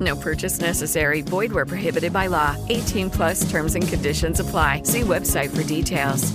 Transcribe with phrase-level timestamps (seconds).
[0.00, 1.22] No purchase necessary.
[1.22, 2.56] Void where prohibited by law.
[2.68, 4.82] 18 plus terms and conditions apply.
[4.84, 6.32] See website for details.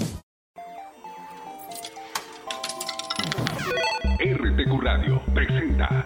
[4.19, 6.03] RTQ Radio presenta.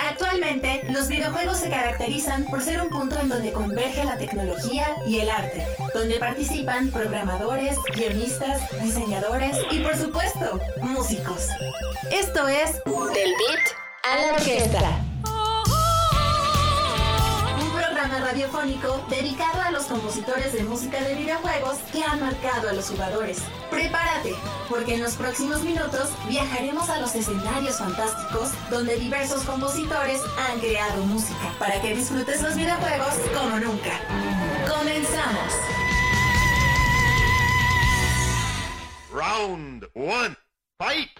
[0.00, 5.20] Actualmente, los videojuegos se caracterizan por ser un punto en donde converge la tecnología y
[5.20, 11.48] el arte, donde participan programadores, guionistas, diseñadores y, por supuesto, músicos.
[12.10, 13.66] Esto es Del Beat
[14.02, 15.04] a la Orquesta.
[18.08, 23.38] Radiofónico dedicado a los compositores de música de videojuegos que han marcado a los jugadores.
[23.68, 24.34] Prepárate,
[24.68, 31.04] porque en los próximos minutos viajaremos a los escenarios fantásticos donde diversos compositores han creado
[31.04, 34.00] música para que disfrutes los videojuegos como nunca.
[34.68, 35.52] Comenzamos.
[39.12, 40.36] Round one,
[40.78, 41.10] fight!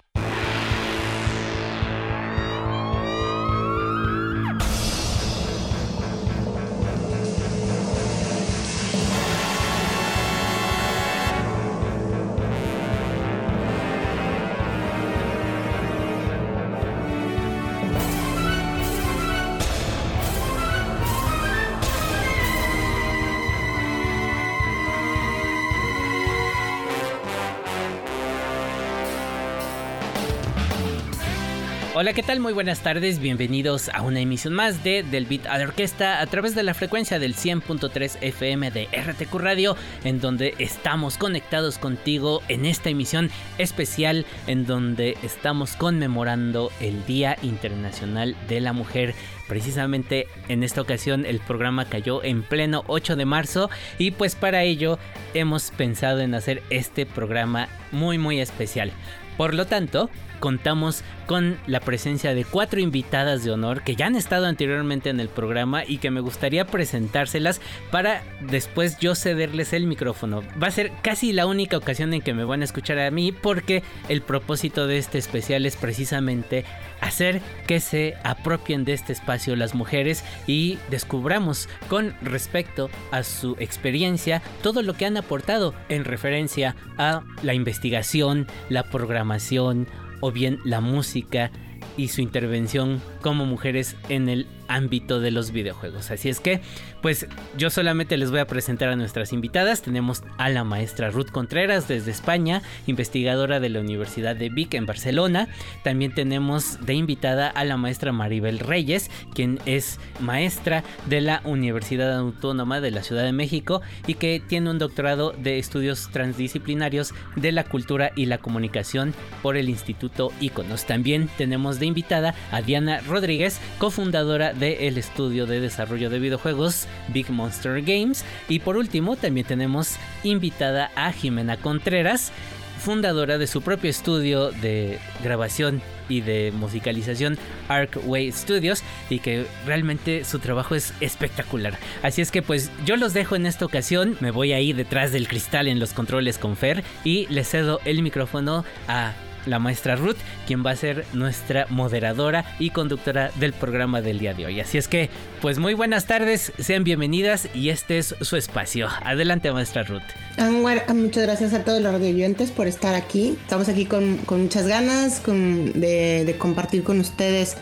[31.98, 32.40] Hola, ¿qué tal?
[32.40, 36.26] Muy buenas tardes, bienvenidos a una emisión más de Del Beat a la Orquesta a
[36.26, 42.42] través de la frecuencia del 100.3 FM de RTQ Radio, en donde estamos conectados contigo
[42.48, 49.14] en esta emisión especial en donde estamos conmemorando el Día Internacional de la Mujer.
[49.48, 54.64] Precisamente en esta ocasión el programa cayó en pleno 8 de marzo y pues para
[54.64, 54.98] ello
[55.32, 58.92] hemos pensado en hacer este programa muy muy especial.
[59.38, 60.10] Por lo tanto,
[60.40, 65.20] contamos con la presencia de cuatro invitadas de honor que ya han estado anteriormente en
[65.20, 67.60] el programa y que me gustaría presentárselas
[67.90, 70.42] para después yo cederles el micrófono.
[70.62, 73.32] Va a ser casi la única ocasión en que me van a escuchar a mí
[73.32, 76.64] porque el propósito de este especial es precisamente
[77.00, 83.56] hacer que se apropien de este espacio las mujeres y descubramos con respecto a su
[83.58, 89.86] experiencia todo lo que han aportado en referencia a la investigación, la programación,
[90.20, 91.50] o bien la música
[91.96, 96.10] y su intervención como mujeres en el ámbito de los videojuegos.
[96.10, 96.60] Así es que,
[97.02, 99.82] pues yo solamente les voy a presentar a nuestras invitadas.
[99.82, 104.86] Tenemos a la maestra Ruth Contreras desde España, investigadora de la Universidad de Vic en
[104.86, 105.48] Barcelona.
[105.84, 112.16] También tenemos de invitada a la maestra Maribel Reyes, quien es maestra de la Universidad
[112.16, 117.52] Autónoma de la Ciudad de México y que tiene un doctorado de estudios transdisciplinarios de
[117.52, 120.86] la cultura y la comunicación por el Instituto Iconos.
[120.86, 127.30] También tenemos de invitada a Diana Rodríguez, cofundadora del estudio de desarrollo de videojuegos Big
[127.30, 128.24] Monster Games.
[128.48, 132.32] Y por último, también tenemos invitada a Jimena Contreras,
[132.78, 140.24] fundadora de su propio estudio de grabación y de musicalización Arcway Studios y que realmente
[140.24, 141.78] su trabajo es espectacular.
[142.02, 145.28] Así es que pues yo los dejo en esta ocasión, me voy ahí detrás del
[145.28, 149.14] cristal en los controles con Fer y le cedo el micrófono a
[149.46, 150.16] la maestra Ruth,
[150.46, 154.60] quien va a ser nuestra moderadora y conductora del programa del día de hoy.
[154.60, 155.08] Así es que,
[155.40, 158.88] pues muy buenas tardes, sean bienvenidas y este es su espacio.
[159.02, 160.02] Adelante, maestra Ruth.
[160.36, 163.36] Anwar, muchas gracias a todos los radioyentes por estar aquí.
[163.42, 167.56] Estamos aquí con, muchas ganas de, compartir con ustedes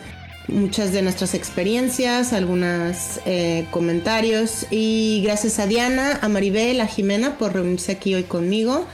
[0.47, 7.37] muchas de nuestras experiencias, algunos eh, comentarios y gracias a Diana, a Maribel, a Jimena
[7.39, 8.85] por reunirse aquí hoy conmigo.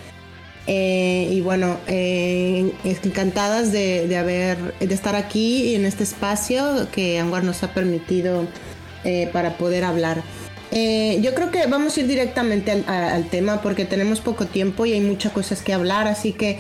[0.68, 7.44] Eh, y bueno, eh, encantadas de, haber, de estar aquí en este espacio que Anwar
[7.44, 8.48] nos ha permitido
[9.04, 10.24] eh, para poder hablar.
[10.72, 15.02] Yo creo que vamos a ir directamente al, tema porque tenemos poco tiempo y hay
[15.02, 16.60] muchas cosas que hablar, así que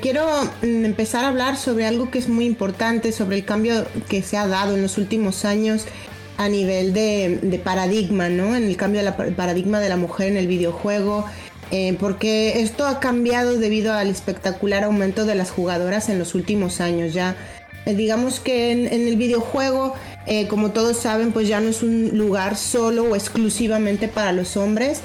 [0.00, 0.26] quiero
[0.62, 4.38] mm, empezar a hablar sobre algo que es muy importante, sobre el cambio que se
[4.38, 5.84] ha dado en los últimos años
[6.38, 8.56] a nivel de, paradigma, ¿no?
[8.56, 11.26] En el cambio del paradigma de la mujer en el videojuego.
[11.70, 16.80] Eh, porque esto ha cambiado debido al espectacular aumento de las jugadoras en los últimos
[16.80, 17.12] años.
[17.12, 17.36] Ya
[17.84, 19.94] digamos que en, el videojuego
[20.26, 24.56] eh, como todos saben, pues ya no es un lugar solo o exclusivamente para los
[24.56, 25.00] hombres.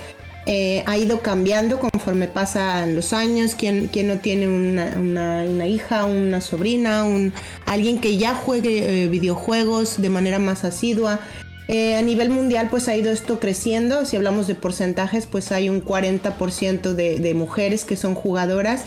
[0.46, 3.56] Eh, ha ido cambiando conforme pasan los años.
[3.56, 7.34] Quien, no tiene una, hija, una sobrina, un,
[7.66, 11.22] alguien que ya juegue eh, videojuegos de manera más asidua.
[11.70, 15.84] A nivel mundial pues ha ido esto creciendo, si hablamos de porcentajes pues hay un
[15.84, 18.86] 40% de, de, mujeres que son jugadoras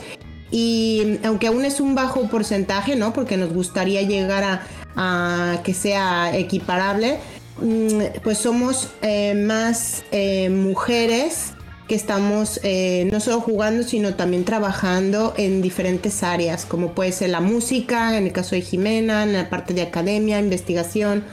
[0.51, 3.13] y aunque aún es un bajo porcentaje, ¿no?
[3.13, 4.61] Porque nos gustaría llegar
[4.97, 7.19] a, que sea equiparable,
[7.61, 11.53] mm, pues somos eh, más eh, mujeres
[11.89, 17.31] que estamos eh, no solo jugando, sino también trabajando en diferentes áreas, como puede ser
[17.31, 21.25] la música, en el caso de Jimena, en la parte de academia, investigación,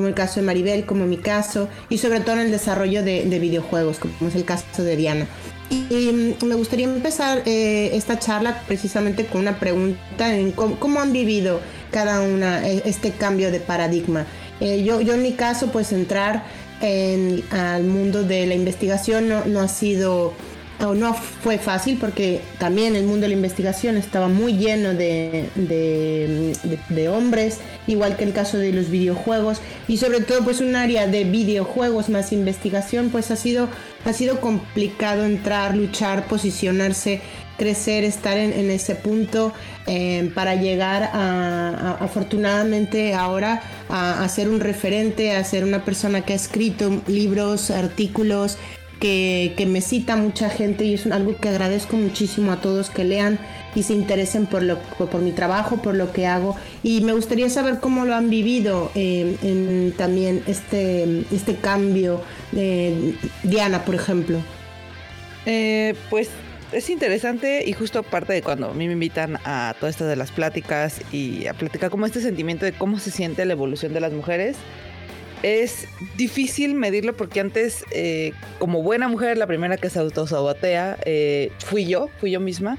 [0.00, 3.26] como el caso de Maribel, como mi caso, y sobre todo en el desarrollo de,
[3.26, 5.26] de videojuegos, como es el caso de Diana.
[5.68, 11.60] Y me gustaría empezar eh, esta charla precisamente con una pregunta en cómo, han vivido
[11.90, 14.24] cada una eh, este cambio de paradigma.
[14.60, 16.44] Eh, yo, yo en mi caso, pues entrar
[16.80, 20.32] en, al mundo de la investigación no, no ha sido
[20.80, 27.08] no fue fácil porque también el mundo de la investigación estaba muy lleno de, de,
[27.08, 29.60] hombres, igual que el caso de los videojuegos.
[29.88, 33.68] Y sobre todo pues un área de videojuegos más investigación pues ha sido,
[34.04, 37.20] ha sido complicado entrar, luchar, posicionarse,
[37.58, 39.52] crecer, estar en, ese punto
[39.86, 46.22] eh, para llegar a, afortunadamente ahora a, a ser un referente, a ser una persona
[46.22, 48.56] que ha escrito libros, artículos,
[49.00, 53.38] que, me cita mucha gente y es algo que agradezco muchísimo a todos que lean
[53.74, 56.56] y se interesen por, lo, por, mi trabajo, por lo que hago.
[56.82, 62.22] Y me gustaría saber cómo lo han vivido eh, en, también este, este cambio.
[63.42, 64.38] Diana, por ejemplo.
[65.46, 66.28] Eh, pues
[66.72, 70.16] es interesante y justo aparte de cuando a mí me invitan a todo esto de
[70.16, 74.00] las pláticas y a platicar como este sentimiento de cómo se siente la evolución de
[74.00, 74.56] las mujeres
[75.42, 81.50] es difícil medirlo porque antes, eh, como buena mujer, la primera que se autosabotea eh,
[81.64, 82.78] fui yo, fui yo misma.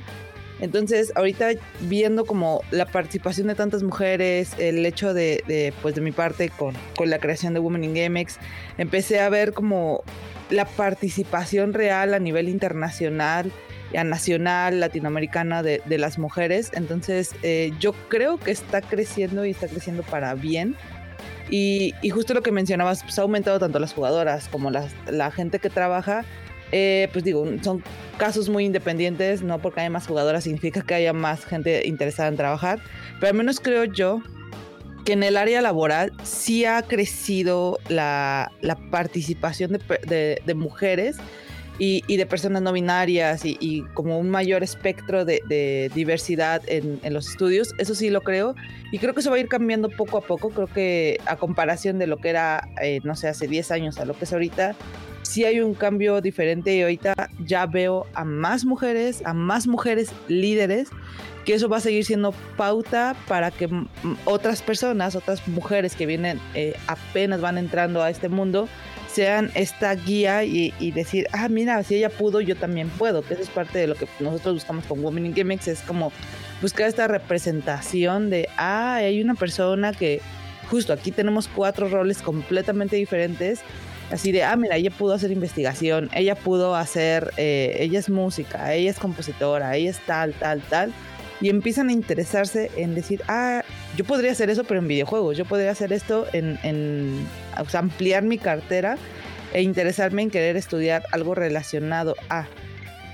[0.59, 1.49] Entonces, ahorita
[1.81, 6.75] viendo como la participación de tantas mujeres, el hecho de, pues de mi parte con,
[6.95, 8.37] con, la creación de Women in GameX,
[8.77, 10.03] empecé a ver como
[10.51, 13.51] la participación real a nivel internacional,
[13.97, 16.71] a nacional, latinoamericana de, de las mujeres.
[16.73, 20.75] Entonces, eh, yo creo que está creciendo y está creciendo para bien.
[21.49, 25.69] Y, justo lo que mencionabas, pues ha aumentado tanto las jugadoras como la gente que
[25.69, 26.25] trabaja.
[26.71, 27.83] Eh, pues digo, son
[28.17, 32.37] casos muy independientes, no porque haya más jugadoras significa que haya más gente interesada en
[32.37, 32.79] trabajar,
[33.19, 34.21] pero al menos creo yo
[35.03, 38.51] que en el área laboral sí ha crecido la,
[38.89, 41.17] participación de mujeres
[41.83, 47.73] y, de personas no binarias y, como un mayor espectro de, diversidad en, los estudios,
[47.79, 48.53] eso sí lo creo.
[48.91, 50.51] Y creo que eso va a ir cambiando poco a poco.
[50.51, 54.05] Creo que a comparación de lo que era, eh, no sé, hace 10 años a
[54.05, 54.75] lo que es ahorita,
[55.23, 60.11] sí hay un cambio diferente y ahorita ya veo a más mujeres, a más mujeres
[60.27, 60.89] líderes
[61.45, 63.67] que eso va a seguir siendo pauta para que
[64.25, 68.67] otras personas, otras mujeres que vienen eh, apenas van entrando a este mundo,
[69.11, 73.43] sean esta guía y, decir, ah, mira, si ella pudo, yo también puedo, que eso
[73.43, 76.11] es parte de lo que nosotros buscamos con Women in Gamex, es como
[76.61, 80.21] buscar esta representación de, ah, hay una persona que
[80.69, 83.61] justo aquí tenemos cuatro roles completamente diferentes,
[84.11, 88.73] así de, ah, mira, ella pudo hacer investigación, ella pudo hacer, eh, ella es música,
[88.73, 90.93] ella es compositora, ella es tal, tal, tal
[91.41, 93.63] y empiezan a interesarse en decir, ah,
[93.97, 97.27] yo podría hacer eso, pero en videojuegos, yo podría hacer esto en,
[97.73, 98.97] ampliar mi cartera
[99.51, 102.45] e interesarme en querer estudiar algo relacionado a.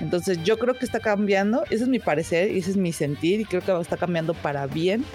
[0.01, 3.39] Entonces yo creo que está cambiando, ese es mi parecer y ese es mi sentir
[3.39, 5.05] y creo que está cambiando para bien,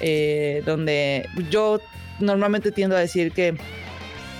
[0.00, 1.80] eh, donde yo
[2.20, 3.56] normalmente tiendo a decir que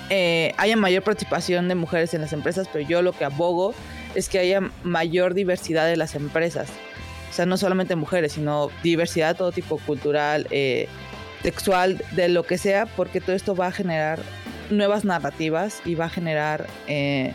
[0.09, 3.75] eh, haya mayor participación de mujeres en las empresas, pero yo lo que abogo
[4.15, 6.69] es que haya mayor diversidad de las empresas.
[7.31, 10.89] O sea, no solamente mujeres, sino diversidad todo tipo, cultural, eh,
[11.43, 14.19] sexual, de lo que sea, porque todo esto va a generar
[14.71, 17.33] nuevas narrativas y va a generar eh,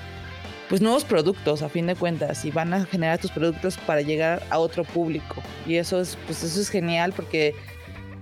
[0.69, 4.43] pues nuevos productos a fin de cuentas y van a generar estos productos para llegar
[4.49, 5.41] a otro público.
[5.65, 7.53] Y eso es pues eso es genial porque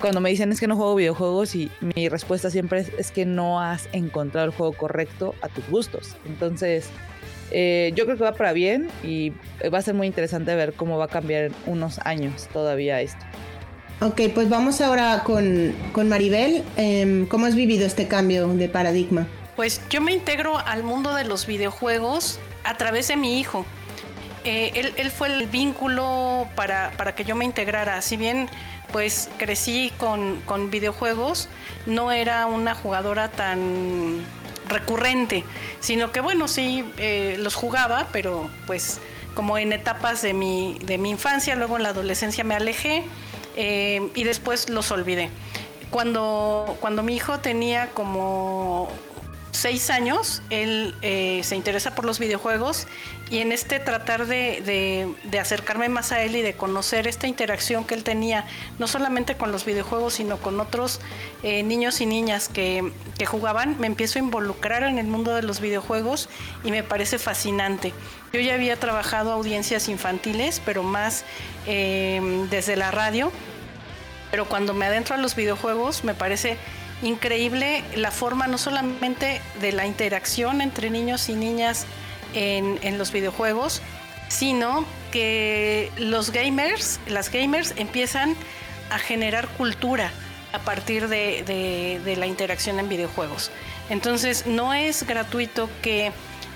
[0.03, 3.25] cuando me dicen es que no juego videojuegos y mi respuesta siempre es, es que
[3.25, 6.17] no has encontrado el juego correcto a tus gustos.
[6.25, 6.89] Entonces,
[7.51, 9.31] eh, yo creo que va para bien y
[9.74, 13.24] va a ser muy interesante ver cómo va a cambiar en unos años todavía esto.
[14.01, 16.65] Ok, pues vamos ahora con, con Maribel.
[16.75, 19.25] Em, ¿Cómo has vivido este cambio de paradigma?
[19.55, 23.65] Pues yo me integro al mundo de los videojuegos a través de mi hijo.
[24.43, 28.01] Eh, él, él, fue el vínculo para, para, que yo me integrara.
[28.01, 28.50] Si bien
[28.93, 31.50] pues crecí con, con videojuegos,
[31.85, 34.23] no era una jugadora tan
[34.69, 35.43] recurrente,
[35.81, 39.01] sino que bueno, sí eh, los jugaba, pero pues
[39.33, 43.03] como en etapas de mi, de mi infancia, luego en la adolescencia me alejé
[43.55, 45.29] eh, y después los olvidé.
[45.89, 48.89] Cuando, cuando mi hijo tenía como
[49.53, 52.88] seis años, él eh, se interesa por los videojuegos
[53.29, 57.93] y en este tratar de, acercarme más a él y de conocer esta interacción que
[57.93, 58.45] él tenía,
[58.79, 61.00] no solamente con los videojuegos, sino con otros
[61.43, 62.91] eh, niños y niñas que,
[63.25, 66.27] jugaban, me empiezo a involucrar en el mundo de los videojuegos
[66.65, 67.93] y me parece fascinante.
[68.33, 71.24] Yo ya había trabajado audiencias infantiles, pero más
[71.65, 73.31] eh, desde la radio,
[74.29, 76.57] pero cuando me adentro a los videojuegos me parece
[77.03, 81.86] increíble la forma no solamente de la interacción entre niños y niñas
[82.33, 83.81] en, los videojuegos,
[84.27, 88.36] sino que los gamers, las gamers empiezan
[88.89, 90.12] a generar cultura
[90.53, 93.51] a partir de, la interacción en videojuegos.
[93.89, 96.12] Entonces no es gratuito que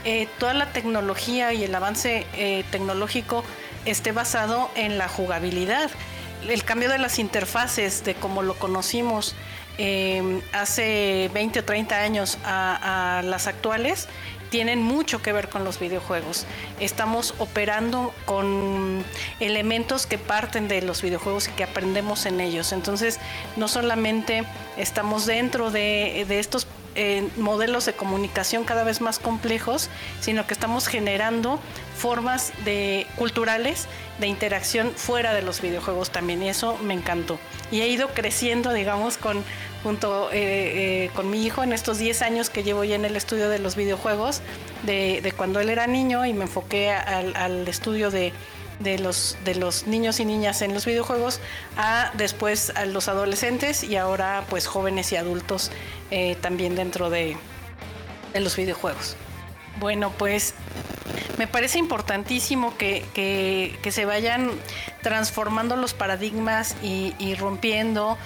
[0.06, 3.44] eh, toda la tecnología y el avance eh, tecnológico
[3.86, 5.92] esté basado en la jugabilidad.
[6.48, 9.36] El cambio de las interfaces, de cómo lo conocimos,
[9.78, 14.08] Em, hace 20 o 30 años a, las actuales
[14.50, 16.46] tienen mucho que ver con los videojuegos.
[16.80, 19.04] Estamos operando con
[19.40, 22.72] elementos que parten de los videojuegos y que aprendemos en ellos.
[22.72, 23.20] Entonces,
[23.56, 24.46] no solamente
[24.78, 26.66] estamos dentro de, estos
[27.36, 29.90] modelos de comunicación cada vez más complejos,
[30.22, 31.60] sino que estamos generando
[31.98, 33.88] formas de culturales
[34.20, 37.40] de interacción fuera de los videojuegos también y eso me encantó
[37.72, 39.44] y he ido creciendo digamos con
[39.84, 43.16] junto eh, eh, con mi hijo en estos 10 años que llevo ya en el
[43.16, 44.42] estudio de los videojuegos
[44.84, 48.34] de, cuando él era niño y me enfoqué al estudio de
[48.80, 51.40] de los, de los niños y niñas en los videojuegos
[51.78, 55.72] a después a los adolescentes y ahora pues jóvenes y adultos
[56.12, 57.38] eh, también dentro de,
[58.34, 59.16] de, los videojuegos.
[59.80, 60.54] Bueno, pues
[61.38, 64.52] me parece importantísimo que, que, se vayan
[65.02, 68.18] transformando los paradigmas y, y rompiendo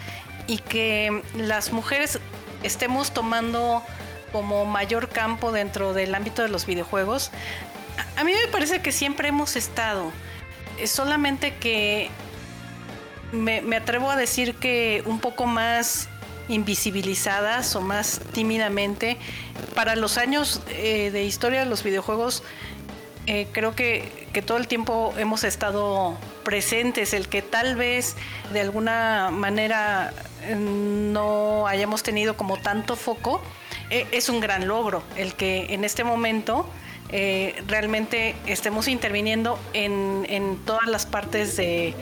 [0.48, 2.20] y que las mujeres
[2.64, 3.84] estemos tomando
[4.32, 7.32] como mayor campo dentro del ámbito de los videojuegos.
[8.16, 10.12] A mí me parece que siempre hemos estado,
[10.86, 12.10] solamente que
[13.32, 16.10] me, atrevo a decir que un poco más
[16.48, 19.18] invisibilizadas o más tímidamente.
[19.76, 22.44] Para los años eh, de historia de los videojuegos,
[23.28, 28.16] eh, creo que, que, todo el tiempo hemos estado presentes, el que tal vez
[28.52, 30.12] de alguna manera
[30.56, 33.42] no hayamos tenido como tanto foco,
[33.90, 36.66] es un gran logro, el que en este momento
[37.14, 41.94] eh, realmente estemos interviniendo en, todas las partes de,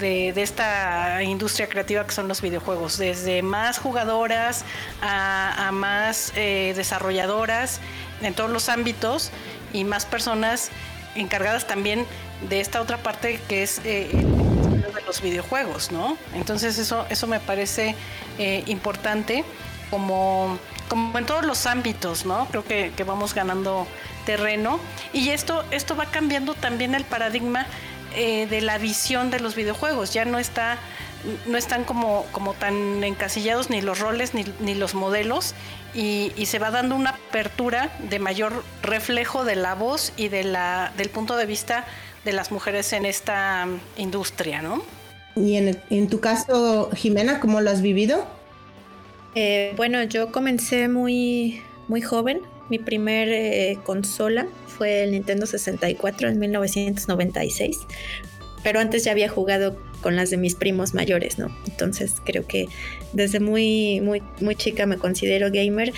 [0.00, 4.64] esta industria creativa que son los videojuegos, desde más jugadoras
[5.00, 7.80] a, más eh, desarrolladoras
[8.22, 9.30] en todos los ámbitos
[9.72, 10.70] y más personas
[11.14, 12.04] encargadas también
[12.48, 14.10] de esta otra parte que es eh,
[14.96, 16.18] de los videojuegos, ¿no?
[16.34, 17.94] Entonces eso, eso me parece
[18.66, 19.44] importante
[19.90, 22.46] como, como en todos los ámbitos, ¿no?
[22.46, 23.86] Creo que, que vamos ganando
[24.24, 24.80] terreno
[25.12, 27.66] y esto, esto va cambiando también el paradigma
[28.14, 30.14] eh, de la visión de los videojuegos.
[30.14, 30.78] Ya no está
[31.46, 35.54] no están como, como tan encasillados ni los roles ni, los modelos
[35.92, 40.92] y, se va dando una apertura de mayor reflejo de la voz y de la,
[40.96, 41.84] del punto de vista
[42.26, 43.66] de las mujeres en esta
[43.96, 44.82] industria, ¿no?
[45.34, 48.26] Y en, en tu caso, Jimena, ¿cómo lo has vivido?
[49.34, 56.28] Eh, bueno, yo comencé muy, muy joven, mi primer eh, consola fue el Nintendo 64
[56.28, 57.86] en 1996,
[58.62, 61.54] pero antes ya había jugado con las de mis primos mayores, ¿no?
[61.66, 62.66] Entonces creo que
[63.12, 65.92] desde muy, muy, muy chica me considero gamer.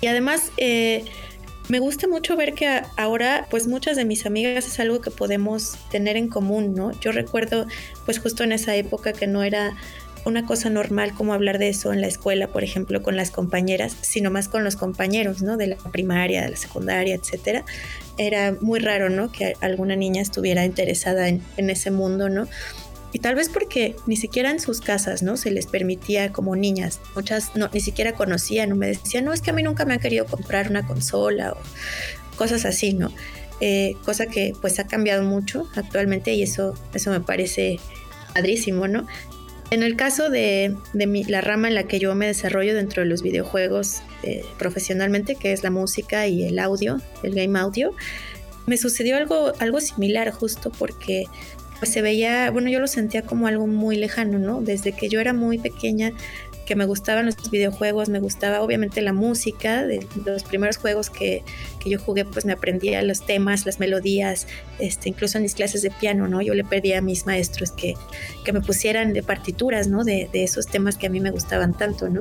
[0.00, 1.04] Y además eh,
[1.68, 5.76] me gusta mucho ver que ahora pues muchas de mis amigas es algo que podemos
[5.90, 6.92] tener en común, ¿no?
[7.00, 7.66] Yo recuerdo
[8.04, 9.76] pues justo en esa época que no era
[10.24, 13.96] una cosa normal como hablar de eso en la escuela, por ejemplo, con las compañeras,
[14.00, 15.56] sino más con los compañeros, ¿no?
[15.56, 17.64] De la primaria, de la secundaria, etcétera.
[18.16, 19.32] Era muy raro, ¿no?
[19.32, 22.48] Que alguna niña estuviera interesada en, ese mundo, ¿no?
[23.12, 25.36] Y tal vez porque ni siquiera en sus casas, ¿no?
[25.36, 27.00] Se les permitía como niñas.
[27.14, 29.94] Muchas no, ni siquiera conocían o me decían, no, es que a mí nunca me
[29.94, 33.10] han querido comprar una consola o cosas así, ¿no?
[33.60, 37.80] Eh, cosa que pues ha cambiado mucho actualmente y eso, eso me parece
[38.34, 39.06] padrísimo, ¿no?
[39.70, 43.22] En el caso de, la rama en la que yo me desarrollo dentro de los
[43.22, 47.92] videojuegos eh, profesionalmente, que es la música y el audio, el game audio,
[48.66, 51.24] me sucedió algo, algo similar justo porque
[51.78, 54.60] pues se veía, bueno, yo lo sentía como algo muy lejano, ¿no?
[54.60, 56.12] Desde que yo era muy pequeña,
[56.66, 61.42] que me gustaban los videojuegos, me gustaba obviamente la música, de los primeros juegos que,
[61.80, 64.46] que, yo jugué pues me aprendía los temas, las melodías,
[64.78, 66.42] este, incluso en mis clases de piano, ¿no?
[66.42, 67.94] Yo le pedía a mis maestros que,
[68.44, 70.04] que me pusieran de partituras, ¿no?
[70.04, 72.20] De, de, esos temas que a mí me gustaban tanto, ¿no?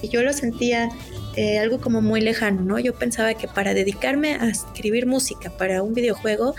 [0.00, 0.88] Y yo lo sentía
[1.36, 2.78] eh, algo como muy lejano, ¿no?
[2.78, 6.54] Yo pensaba que para dedicarme a escribir música para un videojuego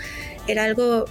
[0.46, 1.06] era algo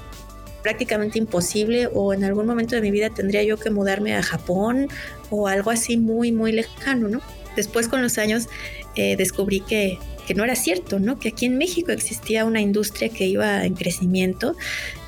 [0.67, 4.89] prácticamente imposible o en algún momento de mi vida tendría yo que mudarme a Japón
[5.29, 7.21] o algo así muy, muy lejano, ¿no?
[7.55, 8.49] Después con los años
[8.97, 9.97] eh, descubrí que,
[10.27, 11.19] que, no era cierto, ¿no?
[11.19, 14.57] Que aquí en México existía una industria que iba en crecimiento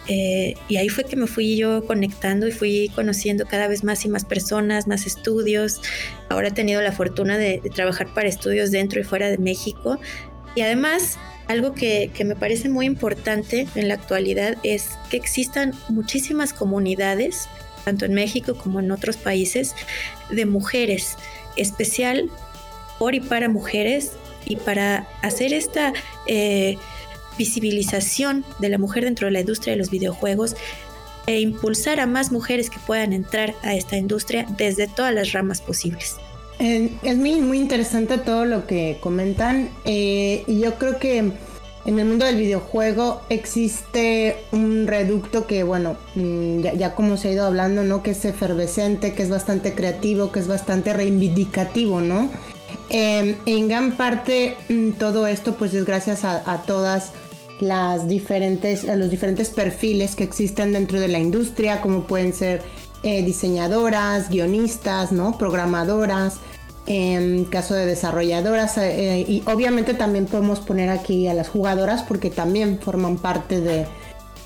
[0.08, 4.06] eh, y ahí fue que me fui yo conectando y fui conociendo cada vez más
[4.06, 5.82] y más personas, más estudios.
[6.30, 10.00] Ahora he tenido la fortuna de, de trabajar para estudios dentro y fuera de México
[10.56, 11.18] y además
[11.50, 17.50] algo que, me parece muy importante en la actualidad es que existan muchísimas comunidades,
[17.86, 19.76] tanto en México como en otros países,
[20.30, 21.18] de mujeres,
[21.56, 22.30] especial
[23.00, 24.12] por y para mujeres,
[24.46, 25.94] y para hacer esta
[26.28, 26.78] eh,
[27.38, 30.56] visibilización de la mujer dentro de la industria de los videojuegos
[31.26, 35.62] e impulsar a más mujeres que puedan entrar a esta industria desde todas las ramas
[35.62, 36.18] posibles.
[36.60, 41.32] Es muy, muy interesante todo lo que comentan eh, y yo creo que
[41.86, 47.32] en el mundo del videojuego existe un reducto que, bueno, mm, ya, como se ha
[47.32, 48.04] ido hablando, ¿no?
[48.04, 52.30] Que es efervescente, que es bastante creativo, que es bastante reivindicativo, ¿no?
[52.90, 57.14] Em, en gran parte mm, todo esto pues es gracias a, todas
[57.62, 62.62] las diferentes, a los diferentes perfiles que existen dentro de la industria, como pueden ser
[63.04, 65.38] eh, diseñadoras, guionistas, ¿no?
[65.38, 66.40] Programadoras,
[66.88, 72.30] en caso de desarrolladoras eh, y obviamente también podemos poner aquí a las jugadoras porque
[72.30, 73.86] también forman parte de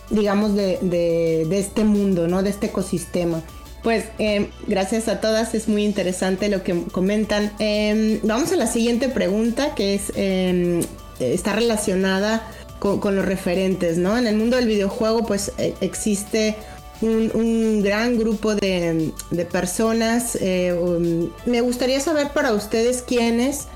[0.10, 3.42] digamos de, este mundo no de este ecosistema.
[3.82, 7.52] Pues eh, gracias a todas es muy interesante lo que comentan.
[7.60, 10.82] Em, vamos a la siguiente pregunta que es em,
[11.20, 12.48] está relacionada
[12.80, 16.56] con, con, los referentes no en el mundo del videojuego pues e, existe
[17.04, 19.12] un, gran grupo de,
[19.52, 20.38] personas.
[20.40, 23.68] Eh, um, me gustaría saber para ustedes quiénes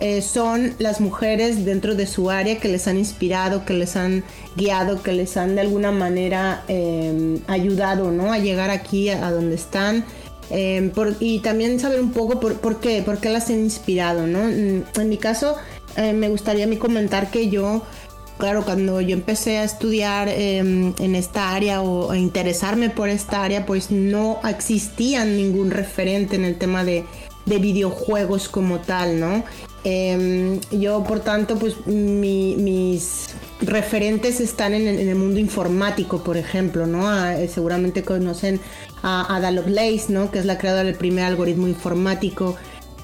[0.00, 4.22] eh, son las mujeres dentro de su área que les han inspirado, que les han
[4.56, 8.32] guiado, que les han de alguna manera em, ayudado ¿no?
[8.32, 10.04] a llegar aquí a, donde están.
[10.50, 14.26] Em, y también saber un poco por, por, qué, por qué las han inspirado.
[14.26, 14.44] ¿no?
[14.44, 15.56] Mm, en mi caso,
[15.96, 17.82] eh, me gustaría a comentar que yo
[18.38, 23.42] claro, cuando yo empecé a estudiar em, en esta área o a interesarme por esta
[23.42, 27.04] área, pues no existía ningún referente en el tema de,
[27.46, 29.42] videojuegos como tal, ¿no?
[29.82, 33.30] Em, yo, por tanto, pues mis
[33.62, 37.08] referentes están en el, mundo informático, por ejemplo, ¿no?
[37.08, 38.60] Ah, eh, seguramente conocen
[39.02, 40.30] a Ada Lovelace, ¿no?
[40.30, 42.56] Que es la creadora del primer algoritmo informático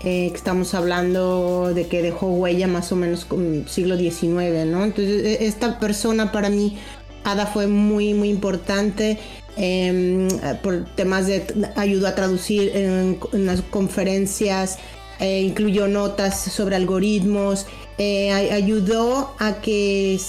[0.04, 4.84] eh, estamos hablando de que dejó huella más o menos con siglo XIX, ¿no?
[4.84, 6.76] Entonces, e, esta persona para mí,
[7.24, 9.18] Ada, fue muy, muy importante.
[9.56, 10.28] Em,
[10.62, 14.78] por temas de ayudó a traducir en, las conferencias,
[15.20, 20.20] eh, incluyó notas sobre algoritmos, eh, ayudó a que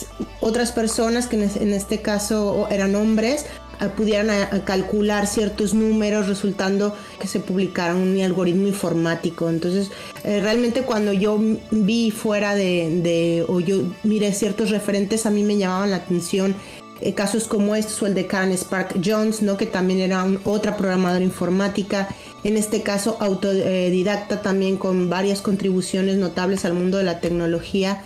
[0.41, 3.47] otras personas, que en este caso eran hombres,
[3.95, 4.27] pudieran
[4.65, 9.49] calcular ciertos números resultando que se publicara un algoritmo informático.
[9.49, 9.91] Entonces,
[10.23, 11.39] eh, realmente cuando yo
[11.71, 16.55] vi fuera de, o yo miré ciertos referentes, a mí me llamaban la atención
[17.01, 19.57] eh, casos como estos o el de Karen Spark Jones, ¿no?
[19.57, 22.07] que también era otra programadora informática,
[22.43, 28.03] en este caso autodidacta también con varias contribuciones notables al mundo de la tecnología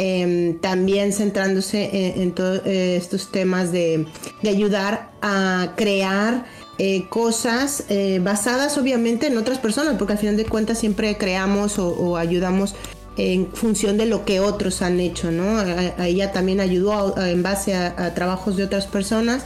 [0.00, 4.06] Em, también centrándose en, todos eh, estos temas de,
[4.48, 6.44] ayudar a crear
[6.78, 11.80] eh, cosas eh, basadas obviamente en otras personas, porque al final de cuentas siempre creamos
[11.80, 12.76] o, ayudamos
[13.16, 15.60] en función de lo que otros han hecho, ¿no?
[15.98, 19.42] ella también ayudó en base a, trabajos de otras personas,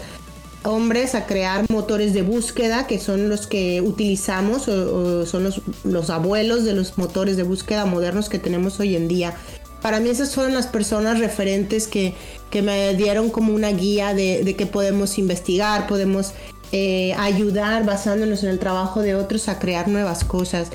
[0.65, 6.11] hombres, a crear motores de búsqueda, que son los que utilizamos o, son los, los
[6.11, 9.35] abuelos de los motores de búsqueda modernos que tenemos hoy en día
[9.83, 12.15] para mí esas fueron las personas referentes que,
[12.63, 16.33] me dieron como una guía de, que podemos investigar, podemos
[16.71, 20.71] eh, ayudar basándonos en el trabajo de otros a crear nuevas cosas.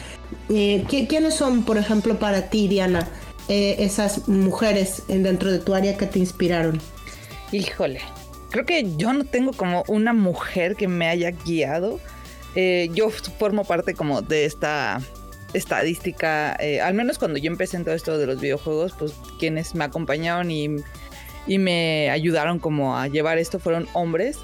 [0.49, 3.07] Eh, ¿Quiénes son, por ejemplo, para ti, Diana,
[3.47, 6.81] eh, esas mujeres dentro de tu área que te inspiraron?
[7.51, 8.01] Híjole,
[8.49, 11.99] creo que yo no tengo como una mujer que me haya guiado.
[12.93, 14.99] yo formo parte como de esta
[15.53, 19.85] estadística, al menos cuando yo empecé en todo esto de los videojuegos, pues quienes me
[19.85, 20.69] acompañaron y,
[21.47, 24.39] y me ayudaron como a llevar esto fueron hombres.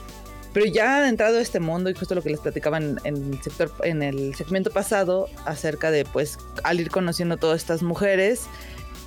[0.54, 3.72] Pero ya entrado a este mundo y justo lo que les platicaban en el sector,
[3.84, 8.44] en el segmento pasado acerca de pues al ir conociendo todas estas mujeres,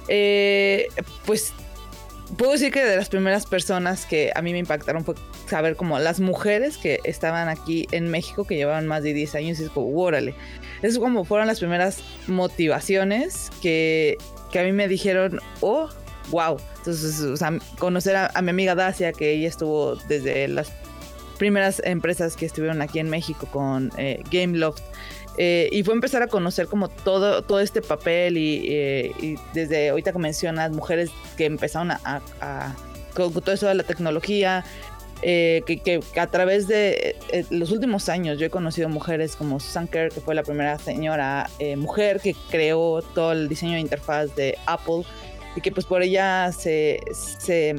[0.08, 0.88] eh,
[1.24, 1.52] pues
[2.36, 5.14] puedo decir que de las primeras personas que a mí me impactaron fue
[5.48, 9.60] saber como las mujeres que estaban aquí en México que llevaban más de 10 años
[9.60, 10.34] y es como, órale.
[10.82, 14.16] Eso como fueron las primeras motivaciones que,
[14.50, 15.88] que a mí me dijeron, oh,
[16.30, 16.58] wow.
[16.78, 20.72] Entonces, o sea, conocer a, a mi amiga Dacia, que ella estuvo desde las
[21.36, 24.82] primeras empresas que estuvieron aquí en México con eh, Gameloft.
[25.38, 30.12] Eh, y fue empezar a conocer como todo, todo este papel eh, y, desde ahorita
[30.12, 32.74] que mencionas mujeres que empezaron a,
[33.14, 34.64] con todo eso de la tecnología,
[35.22, 37.16] que, que, a través de
[37.50, 41.48] los últimos años yo he conocido mujeres como Susan Kerr, que fue la primera señora
[41.76, 45.04] mujer que creó todo el diseño de interfaz de Apple
[45.54, 47.76] y que pues por ella se, se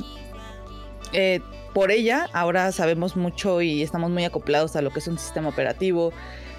[1.78, 5.50] por ella ahora sabemos mucho y estamos muy acoplados a lo que es un sistema
[5.50, 6.12] operativo.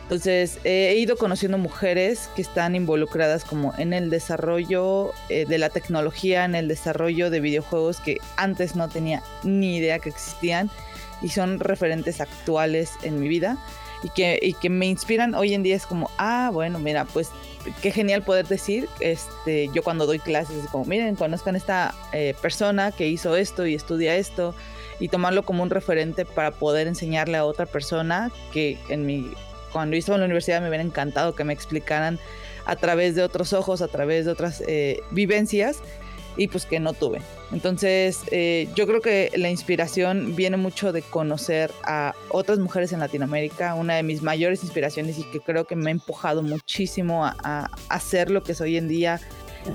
[0.08, 5.68] Entonces he ido conociendo mujeres que están involucradas como en el desarrollo eh, de la
[5.68, 10.70] tecnología, en el desarrollo de videojuegos que antes no tenía ni idea que existían
[11.20, 13.58] y son referentes actuales en mi vida
[14.02, 15.76] y que, y que me inspiran hoy en día.
[15.76, 17.28] Es como, ah, bueno, mira, pues
[17.82, 22.92] qué genial poder decir, este, yo cuando doy clases, como, miren, conozcan esta eh, persona
[22.92, 24.54] que hizo esto y estudia esto
[25.00, 29.30] y tomarlo como un referente para poder enseñarle a otra persona que en mi
[29.78, 32.18] cuando hizo en la universidad me hubiera encantado que me explicaran
[32.66, 35.78] a través de otros ojos, a través de otras eh, vivencias
[36.36, 37.20] y pues que no tuve.
[37.52, 42.98] Entonces eh, yo creo que la inspiración viene mucho de conocer a otras mujeres en
[42.98, 47.36] Latinoamérica, una de mis mayores inspiraciones y que creo que me ha empujado muchísimo a,
[47.44, 49.20] a hacer lo que es hoy en día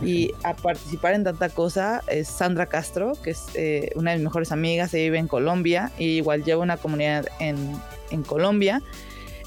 [0.02, 4.26] y a participar en tanta cosa es Sandra Castro, que es eh, una de mis
[4.26, 7.58] mejores amigas, ella vive en Colombia y igual lleva una comunidad en,
[8.12, 8.82] en Colombia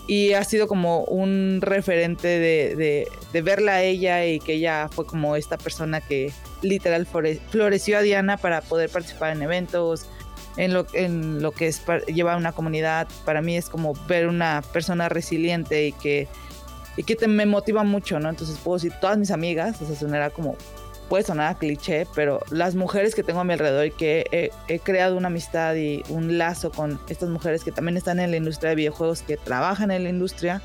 [0.06, 5.04] y ha sido como un referente de, de, verla a ella y que ella fue
[5.04, 10.06] como esta persona que literal floreció a Diana para poder participar en eventos,
[10.56, 13.08] en lo, en lo que es llevar una comunidad.
[13.24, 16.28] Para mí es como ver una persona resiliente y que
[16.96, 18.30] y que me motiva mucho, ¿no?
[18.30, 20.56] Entonces puedo decir, todas mis amigas, o sea, sonará como,
[21.08, 24.78] puede sonar a cliché, pero las mujeres que tengo a mi alrededor y que he,
[24.80, 28.70] creado una amistad y un lazo con estas mujeres que también están en la industria
[28.70, 30.62] de videojuegos, que trabajan en la industria,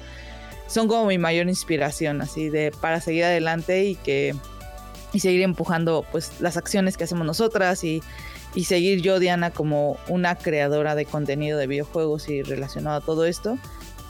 [0.67, 4.35] son como mi mayor inspiración, así de para seguir adelante y que
[5.13, 8.01] y seguir empujando pues las acciones que hacemos nosotras y,
[8.55, 13.25] y seguir yo Diana como una creadora de contenido de videojuegos y relacionado a todo
[13.25, 13.57] esto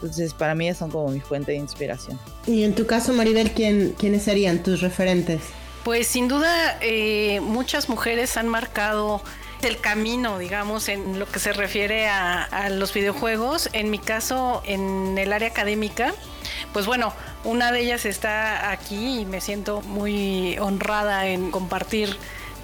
[0.02, 2.20] entonces, para mí son como mi fuente de inspiración.
[2.48, 5.42] Y en tu caso, Maribel, ¿quién, ¿quiénes serían tus referentes?
[5.84, 9.22] Pues sin duda, eh, muchas mujeres han marcado
[9.64, 13.70] el camino, digamos, en lo que se refiere a, a, los videojuegos.
[13.74, 16.14] En mi caso, en el área académica,
[16.74, 17.14] pues bueno,
[17.44, 22.16] una de ellas está aquí y me siento muy honrada en compartir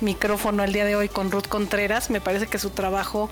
[0.02, 2.10] micrófono el día de hoy con Ruth Contreras.
[2.10, 3.30] Me parece que su trabajo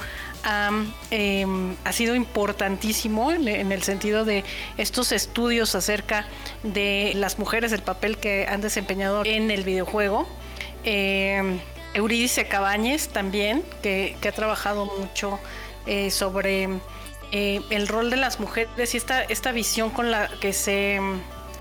[1.12, 4.44] em, ha sido importantísimo en, el sentido de
[4.78, 6.26] estos estudios acerca
[6.64, 10.28] de las mujeres, el papel que han desempeñado en el videojuego.
[10.84, 11.60] Eh,
[11.94, 12.46] Eurídice
[13.14, 15.40] también, que, ha trabajado mucho
[15.86, 16.68] eh, sobre
[17.32, 21.00] eh, el rol de las mujeres y esta, esta visión con la que se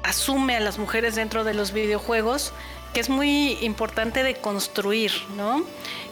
[0.02, 2.52] asume a las mujeres dentro de los videojuegos
[2.94, 5.64] que es muy importante de construir, ¿no?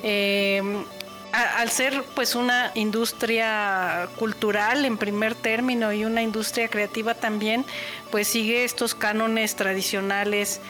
[0.03, 0.61] Eh,
[1.33, 7.65] al ser pues una industria cultural en primer término y una industria creativa también,
[8.11, 10.61] pues sigue estos cánones tradicionales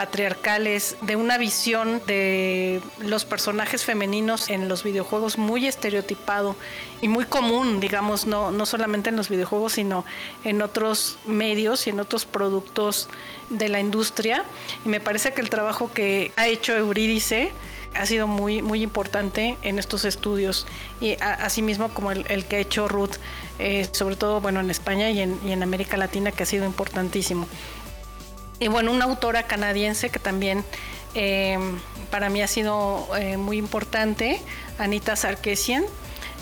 [0.00, 6.56] patriarcales, de una visión de los personajes femeninos en los videojuegos muy estereotipado
[7.02, 10.06] y muy común, digamos, no, no solamente en los videojuegos, sino
[10.42, 13.10] en otros medios y en otros productos
[13.50, 14.42] de la industria.
[14.86, 17.52] Y me parece que el trabajo que ha hecho Eurídice
[17.94, 20.66] ha sido muy, muy importante en estos estudios
[21.00, 23.16] y asimismo como el, que ha hecho Ruth,
[23.58, 26.64] eh, sobre todo bueno, en España y en, y en América Latina, que ha sido
[26.64, 27.46] importantísimo.
[28.60, 30.64] Y bueno, una autora canadiense que también
[31.14, 31.58] eh,
[32.10, 34.40] para mí ha sido eh, muy importante,
[34.78, 35.84] Anita Sarkeesian,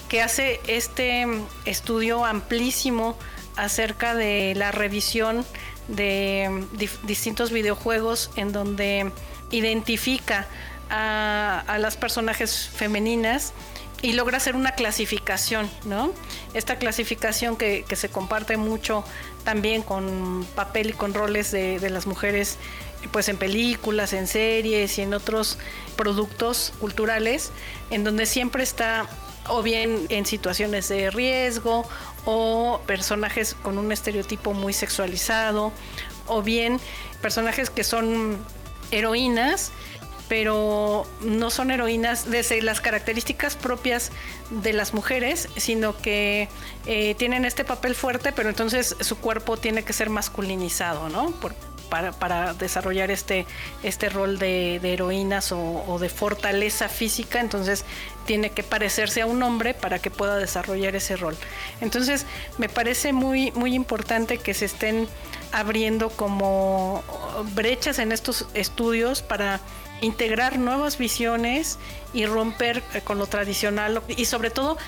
[0.08, 1.26] que hace este
[1.64, 3.16] estudio amplísimo
[3.56, 5.44] acerca de la revisión
[5.88, 6.66] de
[7.04, 9.10] distintos videojuegos en donde
[9.50, 10.46] identifica
[10.90, 13.52] a, las personajes femeninas
[14.00, 16.12] y logra hacer una clasificación, ¿no?
[16.54, 19.04] Esta clasificación que, se comparte mucho
[19.48, 22.58] también con papel y con roles de, las mujeres,
[23.12, 25.56] pues en películas, en series y en otros
[25.96, 27.50] productos culturales,
[27.88, 29.08] en donde siempre está
[29.48, 31.88] o bien en situaciones de riesgo
[32.26, 35.72] o personajes con un estereotipo muy sexualizado
[36.26, 36.78] o bien
[37.22, 38.36] personajes que son
[38.90, 39.72] heroínas
[40.28, 44.12] pero no son heroínas desde las características propias
[44.50, 46.48] de las mujeres, sino que
[46.86, 51.32] eh, tienen este papel fuerte, pero entonces su cuerpo tiene que ser masculinizado, ¿no?
[51.88, 53.46] para, desarrollar este,
[53.82, 57.84] este rol de, heroínas o, de fortaleza física, entonces
[58.26, 61.36] tiene que parecerse a un hombre para que pueda desarrollar ese rol.
[61.80, 62.26] Entonces
[62.58, 65.08] me parece muy, muy importante que se estén
[65.52, 67.02] abriendo como
[67.54, 69.60] brechas en estos estudios para
[70.00, 71.78] integrar nuevas visiones
[72.12, 74.78] y romper con lo tradicional y sobre todo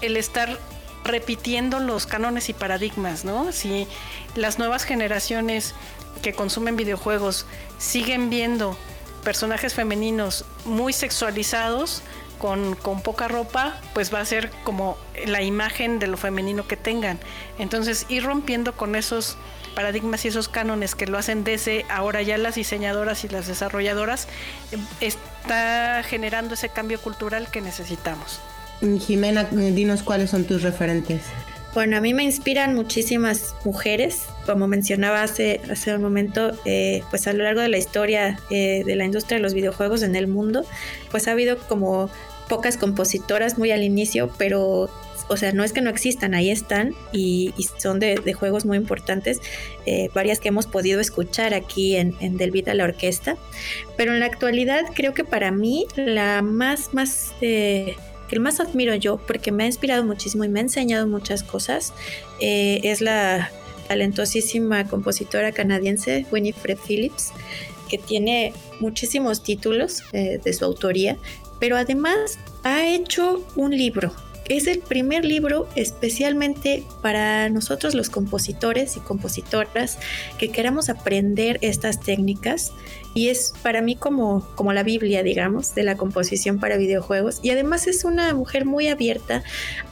[0.00, 0.58] el estar
[1.04, 3.52] repitiendo los cánones y paradigmas, ¿no?
[3.52, 3.86] Si
[4.34, 5.74] las nuevas generaciones
[6.22, 7.46] que consumen videojuegos
[7.78, 8.76] siguen viendo
[9.24, 12.02] personajes femeninos muy sexualizados,
[12.40, 16.76] con, con, poca ropa, pues va a ser como la imagen de lo femenino que
[16.76, 17.20] tengan.
[17.60, 19.36] Entonces, ir rompiendo con esos
[19.74, 24.26] paradigmas y esos cánones que lo hacen desde ahora ya las diseñadoras y las desarrolladoras,
[25.00, 28.40] está generando ese cambio cultural que necesitamos.
[28.80, 31.22] Jimena, dinos cuáles son tus referentes.
[31.72, 37.28] Bueno, a mí me inspiran muchísimas mujeres, como mencionaba hace, hace un momento, eh, pues
[37.28, 40.26] a lo largo de la historia eh, de la industria de los videojuegos en el
[40.26, 40.64] mundo,
[41.12, 42.10] pues ha habido como
[42.50, 44.90] pocas compositoras muy al inicio, pero
[45.30, 49.40] o sea, no es que no existan, ahí están y, son de, juegos muy importantes,
[49.86, 53.36] eh, varias que hemos podido escuchar aquí en, en Del Vida a la Orquesta,
[53.96, 57.32] pero en la actualidad creo que para mí la más, más...
[57.40, 57.94] Eh,
[58.28, 61.42] que el más admiro yo, porque me ha inspirado muchísimo y me ha enseñado muchas
[61.42, 61.92] cosas,
[62.40, 63.50] eh, es la
[63.88, 67.32] talentosísima compositora canadiense Winifred Phillips,
[67.88, 71.18] que tiene muchísimos títulos de su autoría,
[71.60, 74.12] pero además ha hecho un libro
[74.50, 79.96] es el primer libro especialmente para nosotros los compositores y compositoras
[80.38, 82.72] que queramos aprender estas técnicas
[83.14, 87.38] y es para mí como, como la Biblia, digamos, de la composición para videojuegos.
[87.42, 89.44] Y además es una mujer muy abierta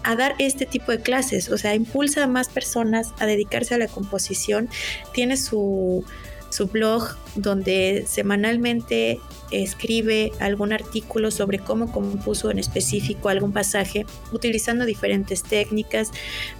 [0.02, 3.78] a dar este tipo de clases, o sea, impulsa a más personas a dedicarse a
[3.78, 4.68] la composición,
[5.12, 6.04] tiene su
[6.50, 14.84] su blog donde semanalmente escribe algún artículo sobre cómo compuso en específico algún pasaje utilizando
[14.84, 16.10] diferentes técnicas,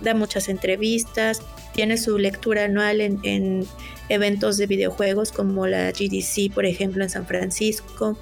[0.01, 1.43] da muchas entrevistas,
[1.75, 3.67] tiene su lectura anual en, en
[4.09, 8.17] eventos de videojuegos como la GDC, por ejemplo, en San Francisco.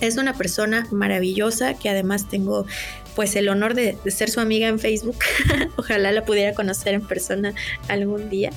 [0.00, 2.66] Es una persona maravillosa que además tengo
[3.14, 5.18] pues el honor de, ser su amiga en Facebook.
[5.76, 7.54] Ojalá la pudiera conocer en persona
[7.88, 8.50] algún día.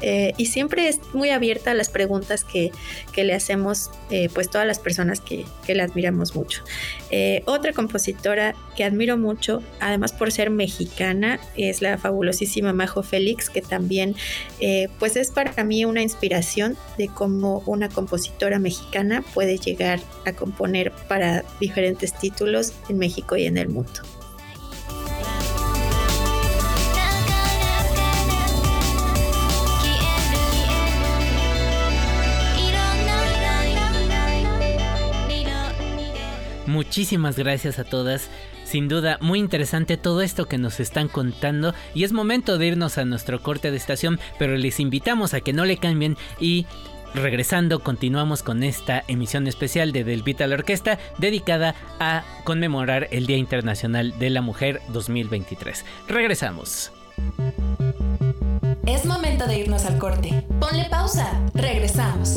[0.00, 2.70] Eh, y siempre es muy abierta a las preguntas que,
[3.16, 6.64] le hacemos eh, pues todas las personas que, que la admiramos mucho.
[7.12, 13.50] Eh, otra compositora que admiro mucho, además por ser mexicana, es la fabulosísima Majo Félix,
[13.50, 14.16] que también
[14.98, 20.92] pues es para mí una inspiración de cómo una compositora mexicana puede llegar a componer
[21.08, 24.21] para diferentes títulos en México y en el mundo.
[36.72, 38.30] Muchísimas gracias a todas.
[38.64, 42.96] Sin duda, muy interesante todo esto que nos están contando y es momento de irnos
[42.96, 46.64] a nuestro corte de estación, pero les invitamos a que no le cambien y
[47.14, 53.06] regresando continuamos con esta emisión especial de Del Beat a la Orquesta dedicada a conmemorar
[53.10, 55.84] el Día Internacional de la Mujer 2023.
[56.08, 56.90] Regresamos.
[58.86, 60.42] Es momento de irnos al corte.
[60.58, 61.38] Ponle pausa.
[61.52, 62.36] Regresamos.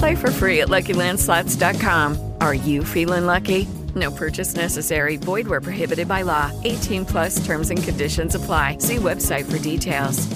[0.00, 2.34] Play for free at LuckyLandSlots.com.
[2.40, 3.68] Are you feeling lucky?
[3.94, 5.18] No purchase necessary.
[5.18, 6.50] Void where prohibited by law.
[6.64, 8.78] 18 plus terms and conditions apply.
[8.78, 10.26] See website for details.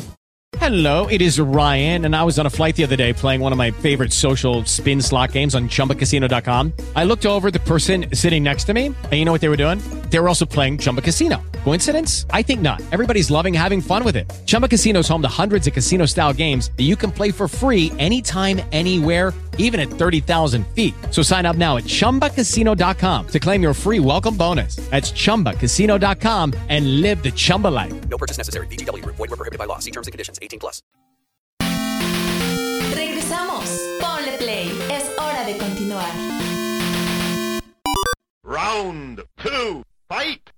[0.59, 3.53] Hello, it is Ryan, and I was on a flight the other day playing one
[3.53, 6.73] of my favorite social spin slot games on chumbacasino.com.
[6.95, 9.57] I looked over the person sitting next to me, and you know what they were
[9.57, 9.79] doing?
[10.11, 11.43] They were also playing Chumba Casino.
[11.65, 12.25] Coincidence?
[12.31, 12.81] I think not.
[12.93, 14.33] Everybody's loving having fun with it.
[14.47, 17.49] Chumba Casino is home to hundreds of casino style games that you can play for
[17.49, 20.95] free anytime, anywhere, even at 30,000 feet.
[21.11, 24.77] So sign up now at chumbacasino.com to claim your free welcome bonus.
[24.77, 27.93] That's chumbacasino.com and live the Chumba life.
[28.09, 28.67] No purchase necessary.
[28.69, 29.81] VGW, void, were prohibited by law.
[29.81, 30.81] See terms and conditions 18 plus.
[32.95, 33.81] Regresamos.
[34.01, 34.71] Ponle play.
[34.91, 36.35] Es hora de continuar.
[38.45, 40.51] Round two, fight!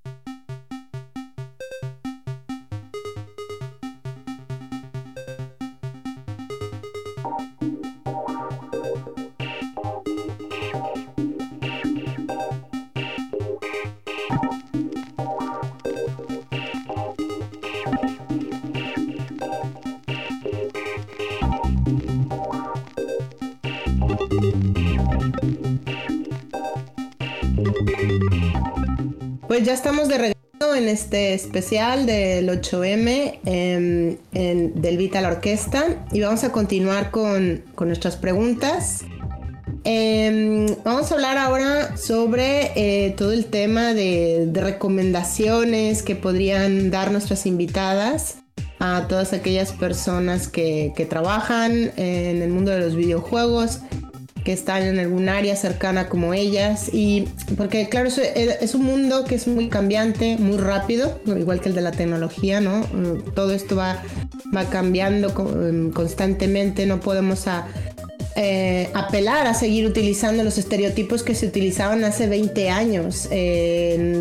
[29.67, 36.45] Ya estamos de regreso en este especial del 8M em, del Vital Orquesta y vamos
[36.45, 39.05] a continuar con, con nuestras preguntas.
[39.83, 47.11] Em, vamos a hablar ahora sobre eh, todo el tema de, recomendaciones que podrían dar
[47.11, 48.37] nuestras invitadas
[48.79, 53.81] a todas aquellas personas que trabajan en el mundo de los videojuegos
[54.47, 56.89] que están en algún área cercana como ellas.
[56.93, 57.25] Y
[57.57, 61.81] porque claro es, un mundo que es muy cambiante muy rápido igual que el de
[61.81, 64.01] la tecnología no Mm, todo esto va
[64.55, 66.87] va cambiando mm, constantemente.
[66.87, 67.67] No podemos a-
[68.37, 73.29] eh, apelar a seguir utilizando los estereotipos que se utilizaban hace 20 años,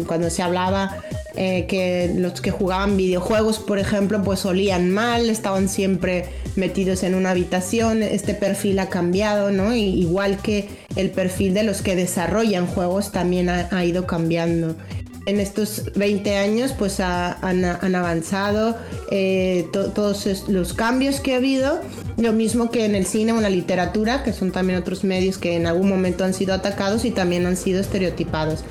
[0.08, 0.98] cuando se hablaba
[1.36, 6.26] eh, que los que jugaban videojuegos, por ejemplo, pues olían mal, estaban siempre
[6.56, 9.76] metidos en una habitación, este perfil ha cambiado, ¿no?
[9.76, 14.78] Igual que el perfil de los que desarrollan juegos también ha, ido cambiando
[15.26, 18.78] en estos 20 años pues ha- han, avanzado
[19.12, 21.82] eh, to- todos los cambios que ha habido,
[22.18, 25.38] lo mismo que en el cine o en la literatura, que son también otros medios
[25.38, 28.64] que en algún momento han sido atacados y también han sido estereotipados.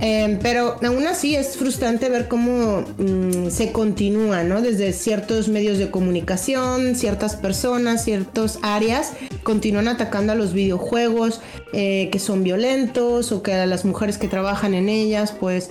[0.00, 4.60] Eh, pero aún así es frustrante ver cómo mm, se continúa, ¿no?
[4.60, 9.12] Desde ciertos medios de comunicación, ciertas personas, ciertas áreas
[9.44, 11.40] continúan atacando a los videojuegos
[11.72, 15.70] eh, que son violentos o que a las mujeres que trabajan en ellas, pues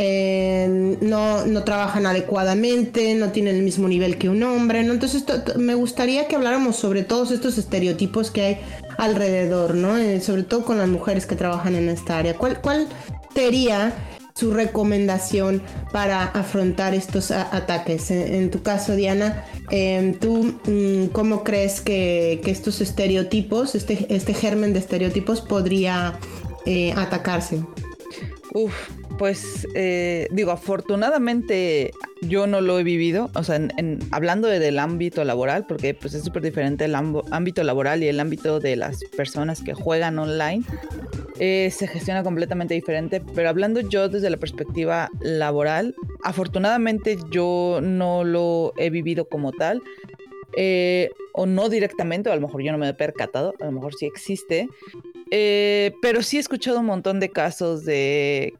[0.00, 4.78] eh, no, no trabajan adecuadamente, no tienen el mismo nivel que un hombre.
[4.80, 8.58] Entonces to- to- me gustaría que habláramos sobre todos estos estereotipos que hay
[8.96, 9.96] alrededor, ¿no?
[9.98, 12.34] Eh, sobre todo con las mujeres que trabajan en esta área.
[12.34, 12.86] ¿Cuál, cuál
[13.34, 13.92] sería
[14.34, 18.12] su recomendación para afrontar estos ataques?
[18.12, 24.06] En, en tu caso, Diana, eh, ¿tú mm, cómo crees que, que estos estereotipos, este,
[24.14, 26.20] este germen de estereotipos podría
[26.66, 27.62] eh, atacarse?
[28.54, 28.72] Uf,
[29.18, 31.90] pues eh, digo, afortunadamente
[32.22, 36.14] yo no lo he vivido, o sea, en- hablando de- del ámbito laboral, porque pues
[36.14, 40.64] es súper diferente el ámbito laboral y el ámbito de las personas que juegan online,
[41.38, 48.24] eh, se gestiona completamente diferente, pero hablando yo desde la perspectiva laboral, afortunadamente yo no
[48.24, 49.82] lo he vivido como tal,
[50.56, 53.72] eh, o no directamente, o a lo mejor yo no me he percatado, a lo
[53.72, 54.68] mejor sí existe,
[55.30, 58.54] eh, pero sí he escuchado un montón de casos de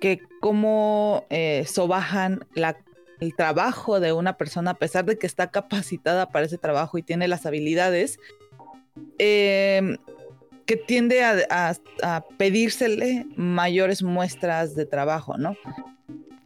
[0.00, 2.76] que cómo eh, sobajan la-
[3.20, 7.02] el trabajo de una persona a pesar de que está capacitada para ese trabajo y
[7.02, 8.18] tiene las habilidades,
[9.18, 9.98] eh,
[10.66, 15.56] que tiende a, a- a pedírsele mayores muestras de trabajo, ¿no?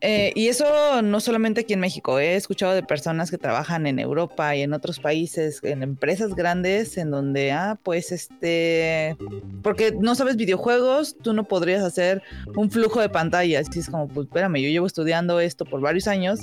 [0.07, 3.99] Eh, y eso no solamente aquí en México, he escuchado de personas que trabajan en
[3.99, 9.17] Europa y en otros países, en empresas grandes, en donde, ah, pues este,
[9.62, 12.23] porque no sabes videojuegos, tú no podrías hacer
[12.55, 13.67] un flujo de pantallas.
[13.75, 16.40] Y es como, pues espérame, yo llevo estudiando esto por varios años,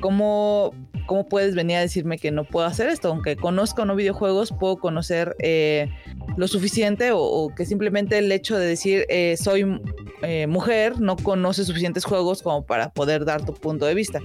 [0.00, 0.72] ¿cómo,
[1.10, 3.08] cómo puedes venir a decirme que no puedo hacer esto?
[3.08, 5.88] Aunque conozco no videojuegos, puedo conocer eh,
[6.36, 9.80] lo suficiente o, que simplemente el hecho de decir eh, soy
[10.22, 14.20] eh, mujer no conoce suficientes juegos como para poder dar tu punto de vista.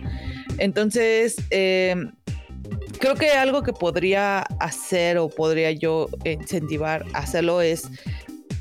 [0.59, 7.89] Entonces, creo que algo que podría hacer o podría yo incentivar a hacerlo es,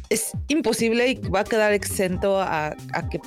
[0.09, 2.75] es imposible y va a quedar exento a
[3.11, 3.21] que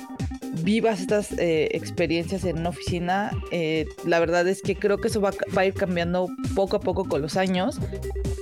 [0.62, 3.30] vivas estas eh, experiencias en una oficina.
[3.50, 6.80] Eh, la verdad es que creo que eso va, va a ir cambiando poco a
[6.80, 7.78] poco con los años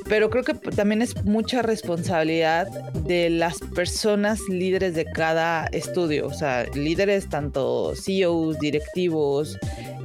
[0.08, 6.32] pero creo que también es mucha responsabilidad de las personas líderes de cada estudio, o
[6.32, 9.58] sea, líderes tanto CEOs, directivos,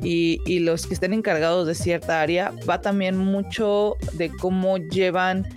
[0.04, 5.48] y, los que estén encargados de cierta área, va también mucho de cómo llevan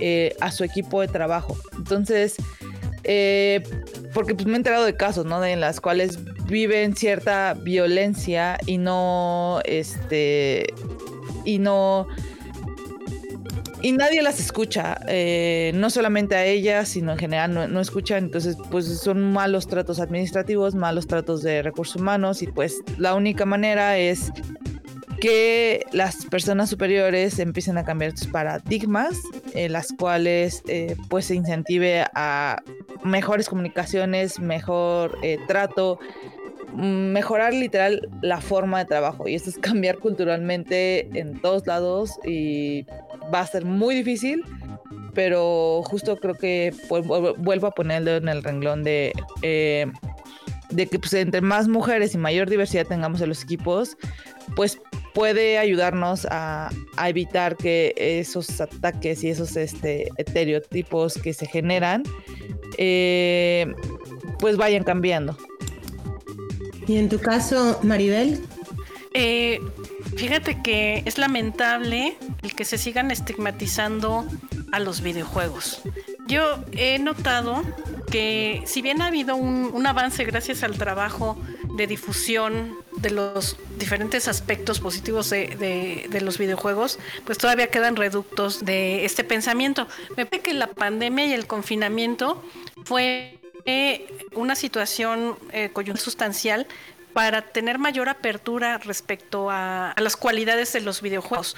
[0.00, 1.56] eh, a su equipo de trabajo.
[1.76, 2.36] Entonces,
[3.04, 3.62] eh,
[4.14, 5.40] porque pues me he enterado de casos, ¿no?
[5.40, 10.66] De en las cuales viven cierta violencia y no, este,
[11.44, 12.06] y no,
[13.82, 18.24] y nadie las escucha, eh, no solamente a ellas, sino en general no, no, escuchan,
[18.24, 23.44] entonces pues son malos tratos administrativos, malos tratos de recursos humanos y pues la única
[23.44, 24.32] manera es
[25.22, 29.16] que las personas superiores empiecen a cambiar sus paradigmas,
[29.54, 32.60] en las cuales eh, pues se incentive a
[33.04, 36.00] mejores comunicaciones, mejor eh, trato,
[36.74, 39.28] mejorar literal la forma de trabajo.
[39.28, 42.84] Y esto es cambiar culturalmente en todos lados y
[43.32, 44.42] va a ser muy difícil
[45.14, 49.12] pero justo creo que vuelvo a ponerlo en el renglón de
[49.42, 49.86] eh,
[50.70, 53.98] de que pues, entre más mujeres y mayor diversidad tengamos en los equipos
[54.56, 54.80] pues
[55.14, 62.02] puede ayudarnos a, a evitar que esos ataques y esos este, estereotipos que se generan
[62.78, 63.66] eh,
[64.38, 65.36] pues vayan cambiando
[66.86, 68.40] y en tu caso, Maribel.
[69.14, 69.60] Eh,
[70.16, 74.26] fíjate que es lamentable el que se sigan estigmatizando
[74.72, 75.82] a los videojuegos.
[76.26, 77.62] Yo he notado
[78.10, 81.36] que si bien ha habido un, avance gracias al trabajo
[81.76, 88.64] de difusión de los diferentes aspectos positivos de, de, los videojuegos, pues todavía quedan reductos
[88.64, 89.88] de este pensamiento.
[90.16, 92.42] Me parece que la pandemia y el confinamiento
[92.84, 93.38] fue
[94.34, 96.66] una situación eh, coyuntural sustancial
[97.12, 101.56] para tener mayor apertura respecto a, las cualidades de los videojuegos.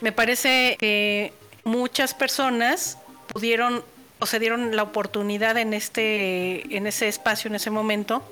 [0.00, 1.32] Me parece que
[1.64, 3.82] muchas personas pudieron
[4.18, 8.22] o se dieron la oportunidad en este en ese espacio en ese momento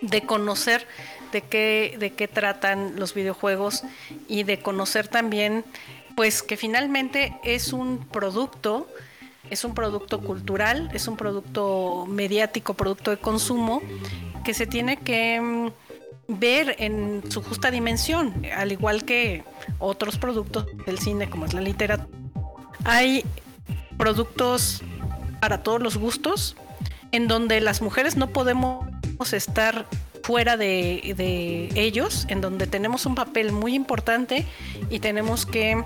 [0.00, 0.86] de conocer
[1.32, 3.82] de qué de qué tratan los videojuegos
[4.28, 5.64] y de conocer también
[6.14, 8.86] pues que finalmente es un producto
[9.50, 13.82] es un producto cultural, es un producto mediático, producto de consumo,
[14.42, 15.68] que se tiene que mm,
[16.28, 19.44] ver en su justa dimensión, al igual que
[19.78, 22.08] otros productos del cine como es la literatura.
[22.84, 23.24] Hay
[23.98, 24.82] productos
[25.40, 26.56] para todos los gustos,
[27.12, 28.86] en donde las mujeres no podemos
[29.32, 29.86] estar
[30.22, 34.46] fuera de, ellos, en donde tenemos un papel muy importante
[34.90, 35.84] y tenemos que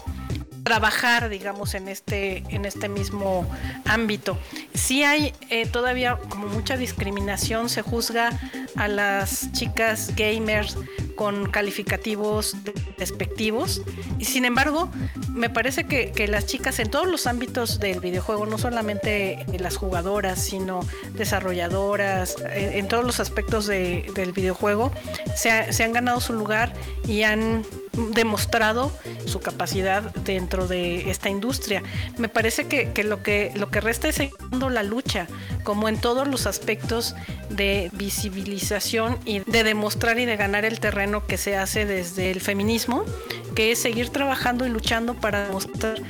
[0.63, 3.51] trabajar, digamos, en este, en este mismo
[3.85, 4.39] ámbito.
[4.75, 8.31] Sí hay eh, todavía como mucha discriminación, se juzga
[8.77, 10.77] a las chicas gamers
[11.19, 12.57] con calificativos
[12.97, 13.83] despectivos.
[14.21, 14.89] Y sin embargo,
[15.35, 20.39] me parece que, las chicas en todos los ámbitos del videojuego, no solamente las jugadoras,
[20.39, 20.79] sino
[21.15, 24.93] desarrolladoras, en, todos los aspectos del videojuego,
[25.35, 26.73] se, se han ganado su lugar
[27.09, 27.65] y han
[28.15, 28.93] demostrado
[29.27, 31.83] su capacidad dentro de esta industria.
[32.17, 34.21] Me parece que, lo que lo que resta es
[34.71, 35.27] la lucha,
[35.69, 37.15] como en todos los aspectos
[37.51, 42.41] de visibilización y de demostrar y de ganar el terreno que se hace desde el
[42.41, 43.05] feminismo,
[43.55, 46.01] que es seguir trabajando y luchando para demostrar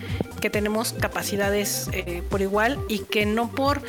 [0.40, 3.82] que tenemos capacidades eh, por igual y que no por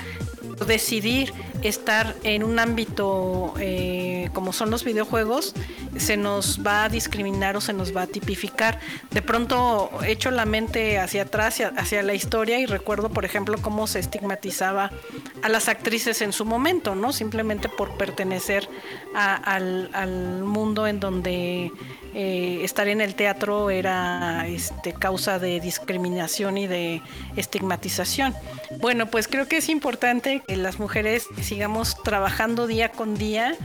[0.65, 1.33] decidir
[1.63, 5.53] estar en un ámbito eh, como son los videojuegos,
[5.97, 8.79] se nos va a discriminar o se nos va a tipificar.
[9.11, 13.87] De pronto echo la mente hacia atrás, hacia la historia y recuerdo, por ejemplo, cómo
[13.87, 14.91] se estigmatizaba
[15.41, 17.11] a las actrices en su momento, ¿no?
[17.13, 18.67] Simplemente por pertenecer
[19.13, 21.71] al, mundo en donde
[22.13, 27.01] eh, estar en el teatro era este, causa de discriminación y de
[27.35, 28.33] estigmatización.
[28.79, 33.55] Bueno, pues creo que es importante que las mujeres sigamos trabajando día con día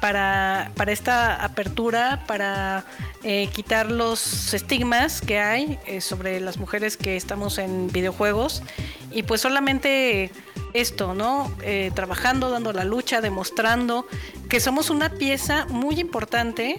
[0.00, 2.84] para, para esta apertura, para
[3.24, 8.62] eh, quitar los estigmas que hay eh, sobre las mujeres que estamos en videojuegos
[9.10, 10.30] y pues solamente
[10.74, 11.52] esto, ¿no?
[11.94, 14.06] trabajando, dando la lucha, demostrando
[14.48, 16.78] que somos una pieza muy importante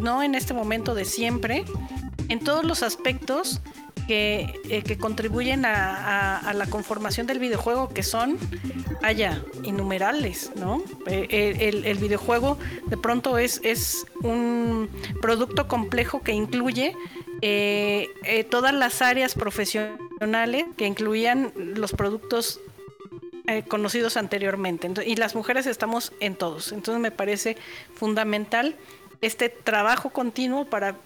[0.00, 1.64] no en este momento de siempre,
[2.28, 3.60] en todos los aspectos
[4.06, 8.38] que, eh, contribuyen a, la conformación del videojuego, que son,
[9.02, 10.82] allá, innumerables, ¿no?
[11.06, 14.88] Eh, el, videojuego de pronto es, es un
[15.20, 16.94] producto complejo que incluye
[17.42, 22.60] eh, todas las áreas profesionales que incluían los productos
[23.68, 24.90] conocidos anteriormente.
[25.04, 26.72] y las mujeres estamos en todos.
[26.72, 27.56] Entonces me parece
[27.94, 28.76] fundamental
[29.20, 30.96] este trabajo continuo para,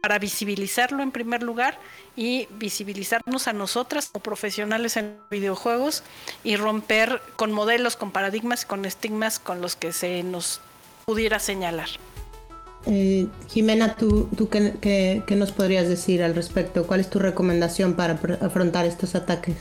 [0.00, 1.78] para visibilizarlo en primer lugar
[2.16, 6.02] y visibilizarnos a nosotras como profesionales en videojuegos
[6.44, 10.60] y romper con modelos, con paradigmas, con estigmas con los que se nos
[11.04, 11.88] pudiera señalar.
[12.86, 16.86] Eh, Jimena, ¿tú, tú qué, qué, nos podrías decir al respecto?
[16.86, 19.56] ¿Cuál es tu recomendación para afrontar estos ataques?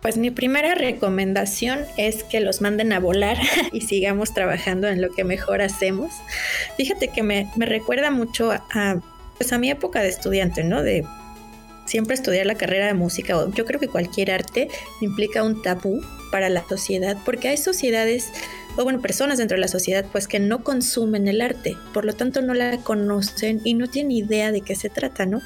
[0.00, 3.38] Pues mi primera recomendación es que los manden a volar
[3.72, 6.12] y sigamos trabajando en lo que mejor hacemos.
[6.76, 9.00] Fíjate que me, me recuerda mucho a,
[9.36, 10.82] pues a mi época de estudiante, ¿no?
[10.82, 11.04] De
[11.86, 14.68] siempre estudiar la carrera de música o yo creo que cualquier arte
[15.00, 18.32] implica un tabú para la sociedad porque hay sociedades
[18.76, 22.12] o bueno, personas dentro de la sociedad pues que no consumen el arte, por lo
[22.12, 25.42] tanto no la conocen y no tienen idea de qué se trata, ¿no?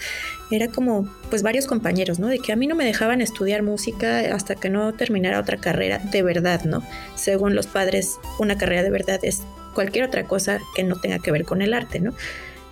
[0.51, 2.29] Era como pues varios compañeros, ¿no?
[2.29, 5.99] De que a mí no me dejaban estudiar música hasta que no terminara otra carrera
[5.99, 6.83] de verdad, ¿no?
[7.17, 9.43] Según los padres, una carrera de verdad es
[9.75, 12.15] cualquier otra cosa que no tenga que ver con el arte, ¿no?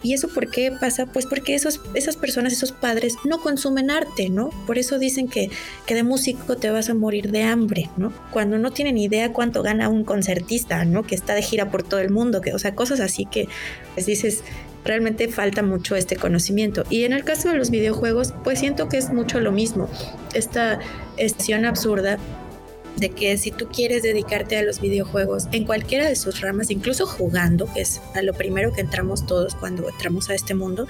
[0.06, 1.06] ¿Y eso por qué pasa?
[1.06, 4.50] Pues porque esos, esas personas, esos padres no consumen arte, ¿no?
[4.64, 5.50] Por eso dicen que,
[5.84, 8.12] que de músico te vas a morir de hambre, ¿no?
[8.30, 11.02] Cuando no tienen idea cuánto gana un concertista, ¿no?
[11.02, 13.48] Que está de gira por todo el mundo, que, o sea, cosas así que
[13.94, 14.44] pues dices,
[14.84, 16.84] realmente falta mucho este conocimiento.
[16.88, 19.90] Y en el caso de los videojuegos, pues siento que es mucho lo mismo.
[20.34, 20.78] Esta
[21.16, 22.18] estación absurda
[22.96, 27.06] de que si tú quieres dedicarte a los videojuegos en cualquiera de sus ramas, incluso
[27.06, 30.86] jugando, que es a lo primero que entramos todos cuando entramos a este mundo,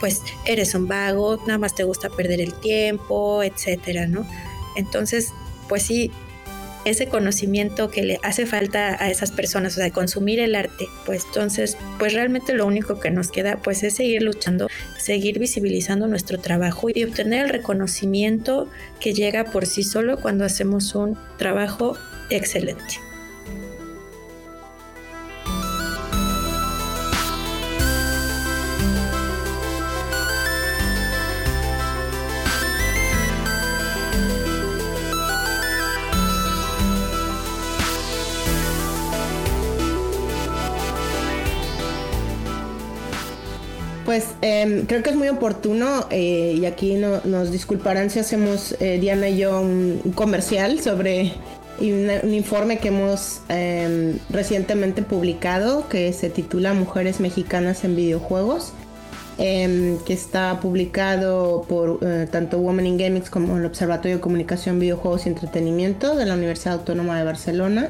[0.00, 4.26] pues eres un vago, nada más te gusta perder el tiempo, etcétera, ¿no?
[4.76, 5.32] Entonces,
[5.68, 6.10] pues sí,
[6.84, 11.24] ese conocimiento que le hace falta a esas personas, o sea, consumir el arte, pues
[11.26, 14.68] entonces, pues realmente lo único que nos queda pues es seguir luchando,
[14.98, 18.68] seguir visibilizando nuestro trabajo y obtener el reconocimiento
[19.00, 21.96] que llega por sí solo cuando hacemos un trabajo
[22.30, 23.00] excelente.
[44.14, 49.00] Pues em, creo que es muy oportuno eh, y aquí nos disculparán si hacemos eh,
[49.00, 51.32] Diana y yo un, comercial sobre
[51.80, 58.72] un, informe que hemos em, recientemente publicado que se titula Mujeres Mexicanas en Videojuegos.
[59.36, 64.78] Em, que está publicado por eh, tanto Women in Gaming como el Observatorio de Comunicación,
[64.78, 67.88] Videojuegos y Entretenimiento de la Universidad Autónoma de Barcelona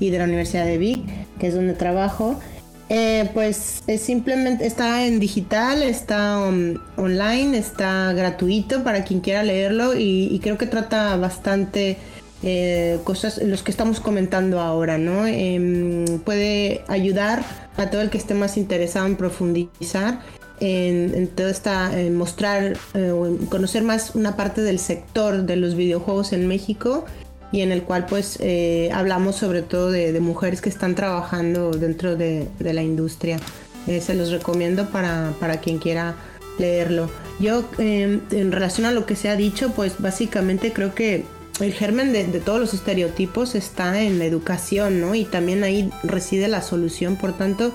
[0.00, 1.04] y de la Universidad de Vic,
[1.38, 2.40] que es donde trabajo.
[2.88, 9.42] Eh, pues es simplemente está en digital, está um, online, está gratuito para quien quiera
[9.42, 11.96] leerlo y, creo que trata bastante
[12.44, 15.26] eh, cosas, los que estamos comentando ahora, ¿no?
[15.26, 17.44] Em, puede ayudar
[17.76, 20.20] a todo el que esté más interesado en profundizar
[20.60, 23.12] en, en todo esta, mostrar eh,
[23.48, 27.04] conocer más una parte del sector de los videojuegos en México
[27.52, 32.16] y en el cual pues eh, hablamos sobre todo de, mujeres que están trabajando dentro
[32.16, 33.38] de, la industria.
[33.86, 36.16] Eh, se los recomiendo para, quien quiera
[36.58, 37.08] leerlo.
[37.38, 41.24] Yo em, en relación a lo que se ha dicho pues básicamente creo que
[41.60, 45.14] el germen de, todos los estereotipos está en la educación, ¿no?
[45.14, 47.16] Y también ahí reside la solución.
[47.16, 47.72] Por tanto,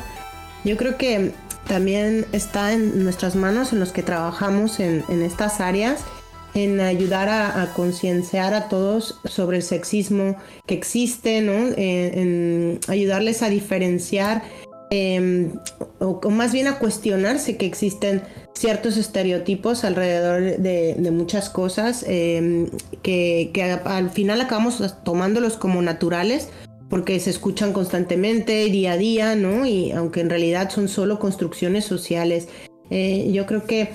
[0.63, 1.32] yo creo que
[1.67, 6.03] también está en nuestras manos, en los que trabajamos en estas áreas,
[6.54, 10.36] en ayudar a, concienciar a todos sobre el sexismo
[10.66, 11.54] que existe, ¿no?
[11.78, 14.43] en, ayudarles a diferenciar
[14.89, 15.54] em,
[15.99, 18.24] o, más bien a cuestionarse que existen
[18.54, 22.70] ciertos estereotipos alrededor de, muchas cosas em,
[23.02, 23.52] que,
[23.86, 26.49] al final acabamos tomándolos como naturales
[26.89, 29.66] porque se escuchan constantemente, día a día, ¿no?
[29.66, 32.49] Y aunque en realidad son solo construcciones sociales.
[32.89, 33.91] Eh, yo creo que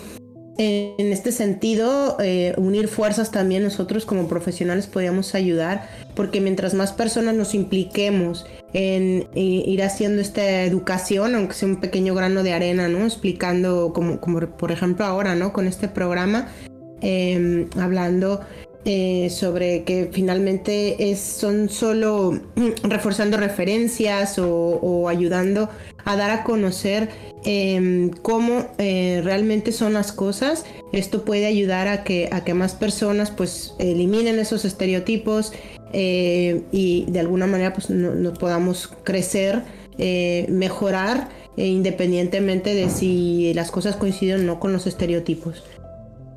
[0.58, 6.92] en este sentido, eh, unir fuerzas también nosotros como profesionales podríamos ayudar, porque mientras más
[6.92, 12.54] personas nos impliquemos en eh, ir haciendo esta educación, aunque sea un pequeño grano de
[12.54, 13.04] arena, ¿no?
[13.04, 15.52] Explicando, como, como por ejemplo ahora, ¿no?
[15.52, 16.48] Con este programa,
[17.02, 18.40] em, hablando
[18.88, 22.38] eh, sobre que finalmente son solo
[22.84, 25.68] reforzando referencias o, ayudando
[26.04, 27.08] a dar a conocer
[27.44, 30.64] em, cómo eh, realmente son las cosas.
[30.92, 35.52] Esto puede ayudar a que, a que más personas pues eliminen esos estereotipos
[35.92, 39.64] eh, y de alguna manera pues nos podamos crecer,
[40.48, 45.64] mejorar independientemente de si las cosas coinciden o no con los estereotipos.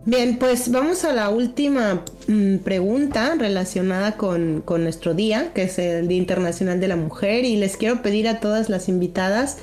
[0.05, 6.07] Bien, pues vamos a la última mm, pregunta relacionada con, nuestro día, que es el
[6.07, 9.57] Día Internacional de la Mujer, y les quiero pedir a todas las invitadas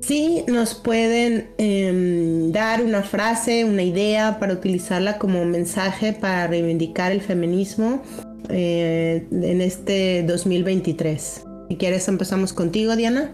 [0.00, 7.10] si nos pueden em, dar una frase, una idea para utilizarla como mensaje para reivindicar
[7.10, 8.02] el feminismo
[8.50, 11.44] eh, en este 2023.
[11.70, 13.30] Si quieres empezamos contigo, Diana.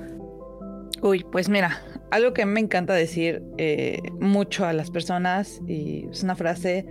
[1.02, 6.22] Uy, pues mira, algo que me encanta decir eh, mucho a las personas, y es
[6.22, 6.86] una frase,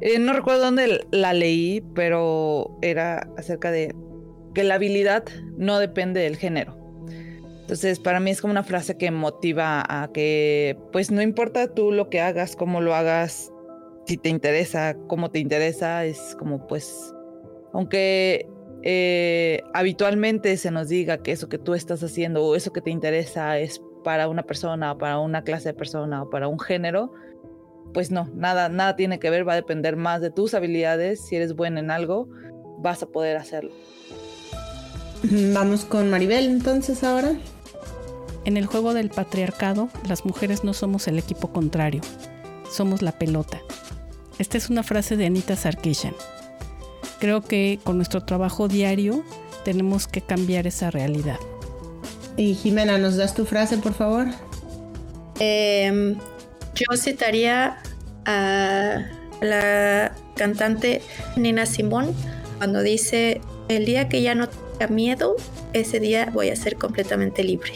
[0.00, 3.94] eh, no recuerdo dónde la leí, pero era acerca de
[4.54, 5.24] que la habilidad
[5.56, 6.76] no depende del género.
[7.60, 11.92] Entonces, para mí es como una frase que motiva a que, pues no importa tú
[11.92, 13.50] lo que hagas, cómo lo hagas,
[14.06, 17.14] si te interesa, cómo te interesa, es como pues,
[17.72, 18.46] aunque
[18.82, 22.90] eh, habitualmente se nos diga que eso que tú estás haciendo o eso que te
[22.90, 27.12] interesa es para una persona o para una clase de persona o para un género,
[27.92, 31.24] pues no, nada, nada tiene que ver, va a depender más de tus habilidades.
[31.24, 32.28] Si eres buena en algo,
[32.78, 33.72] vas a poder hacerlo.
[35.52, 37.32] Vamos con Maribel entonces ahora.
[38.44, 42.02] En el juego del patriarcado, las mujeres no somos el equipo contrario,
[42.70, 43.60] somos la pelota.
[44.38, 46.14] Esta es una frase de Anita Sarkeesian.
[47.20, 49.24] Creo que con nuestro trabajo diario
[49.64, 51.38] tenemos que cambiar esa realidad.
[52.36, 54.26] Y Jimena, ¿nos das tu frase, por favor?
[55.38, 56.16] Em,
[56.74, 57.78] yo citaría
[58.24, 59.04] a
[59.40, 61.02] la cantante
[61.36, 62.14] Nina Simón
[62.58, 65.36] cuando dice, el día que ya no tenga miedo,
[65.72, 67.72] ese día voy a ser completamente libre.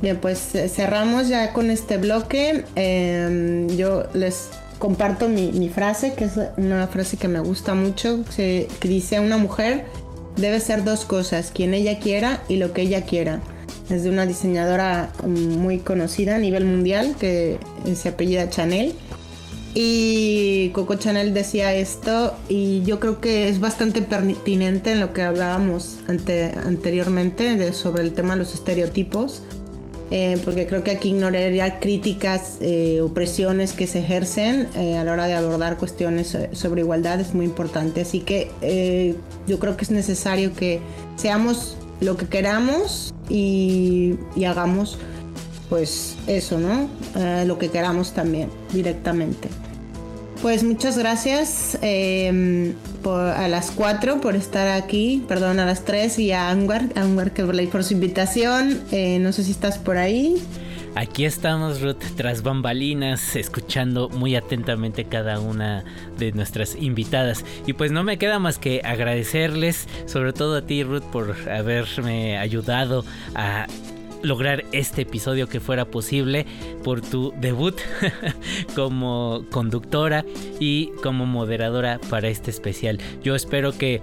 [0.00, 2.64] Bien, pues eh, cerramos ya con este bloque.
[2.74, 4.48] Em, yo les
[4.78, 9.84] comparto mi, frase, que es una frase que me gusta mucho, que dice una mujer
[10.36, 13.40] debe ser dos cosas, quien ella quiera y lo que ella quiera.
[13.90, 17.58] Es de una diseñadora muy conocida a nivel mundial que
[17.94, 18.94] se apellida Chanel.
[19.74, 25.22] Y Coco Chanel decía esto y yo creo que es bastante pertinente en lo que
[25.22, 29.42] hablábamos anteriormente sobre el tema de los estereotipos
[30.12, 35.04] eh, porque creo que aquí ignoraría críticas eh, o presiones que se ejercen eh, a
[35.04, 38.00] la hora de abordar cuestiones sobre igualdad es muy importante.
[38.00, 39.14] Así que
[39.46, 40.80] yo creo que es necesario que
[41.16, 44.98] seamos lo que queramos y, hagamos
[45.68, 46.88] pues eso, ¿no?
[47.44, 49.48] lo que queramos también directamente.
[50.42, 52.72] Pues muchas gracias em,
[53.04, 57.32] a las 4 por estar aquí, perdón, a las 3 y a Anwar, Anwar
[57.70, 58.80] por su invitación.
[58.90, 60.42] Eh, no sé si estás por ahí.
[60.96, 65.84] Aquí estamos, Ruth, tras bambalinas, escuchando muy atentamente cada una
[66.18, 67.44] de nuestras invitadas.
[67.66, 72.38] Y pues no me queda más que agradecerles, sobre todo a ti, Ruth, por haberme
[72.38, 73.04] ayudado
[73.36, 73.66] a
[74.22, 76.44] lograr este episodio que fuera posible
[76.82, 77.78] por tu debut
[78.74, 80.24] como conductora
[80.58, 82.98] y como moderadora para este especial.
[83.22, 84.02] Yo espero que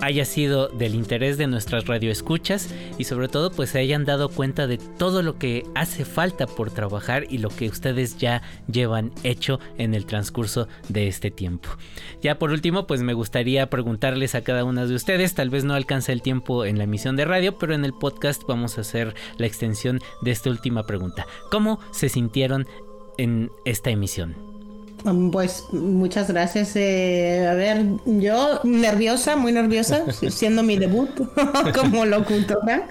[0.00, 4.66] haya sido del interés de nuestras radioescuchas y sobre todo pues se hayan dado cuenta
[4.66, 9.60] de todo lo que hace falta por trabajar y lo que ustedes ya llevan hecho
[9.76, 11.68] en el transcurso de este tiempo.
[12.22, 15.74] Ya por último pues me gustaría preguntarles a cada una de ustedes, tal vez no
[15.74, 19.14] alcance el tiempo en la emisión de radio, pero en el podcast vamos a hacer
[19.36, 21.26] la extensión de esta última pregunta.
[21.50, 22.66] ¿Cómo se sintieron
[23.16, 24.47] en esta emisión?
[25.32, 26.72] Pues muchas gracias.
[26.76, 31.10] Eh, a ver, yo nerviosa, muy nerviosa, siendo mi debut
[31.74, 32.88] como locutora.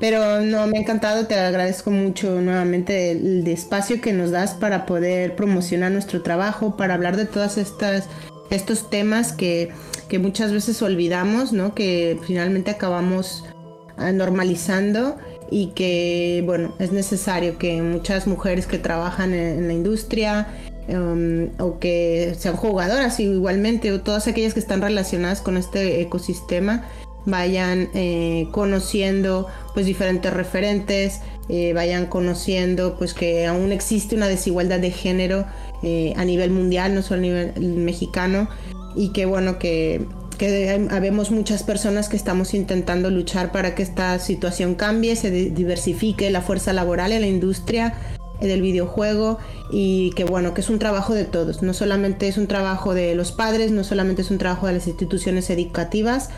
[0.00, 4.84] Pero no, me ha encantado, te agradezco mucho nuevamente el, espacio que nos das para
[4.84, 8.08] poder promocionar nuestro trabajo, para hablar de todas estas
[8.50, 9.70] estos temas que,
[10.08, 11.74] que muchas veces olvidamos, ¿no?
[11.74, 13.44] Que finalmente acabamos
[13.96, 15.16] ah, normalizando
[15.50, 20.48] y que, bueno, es necesario que muchas mujeres que trabajan en la industria,
[20.88, 26.84] Em, o que sean jugadoras igualmente o todas aquellas que están relacionadas con este ecosistema
[27.24, 34.80] vayan eh, conociendo pues diferentes referentes eh, vayan conociendo pues que aún existe una desigualdad
[34.80, 35.46] de género
[35.84, 38.48] eh, a nivel mundial no solo a nivel mexicano
[38.96, 40.04] y que bueno que
[40.36, 46.28] que habemos muchas personas que estamos intentando luchar para que esta situación cambie, se diversifique
[46.30, 47.94] la fuerza laboral en la industria
[48.46, 49.38] del videojuego
[49.70, 53.14] y que bueno, que es un trabajo de todos, no solamente es un trabajo de
[53.14, 56.30] los padres, no solamente es un trabajo de las instituciones educativas,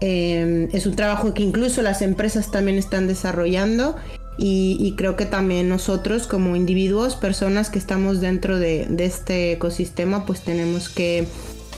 [0.00, 3.96] eh, es un trabajo que incluso las empresas también están desarrollando
[4.40, 10.42] y, creo que también nosotros como individuos, personas que estamos dentro de, este ecosistema, pues
[10.42, 11.26] tenemos que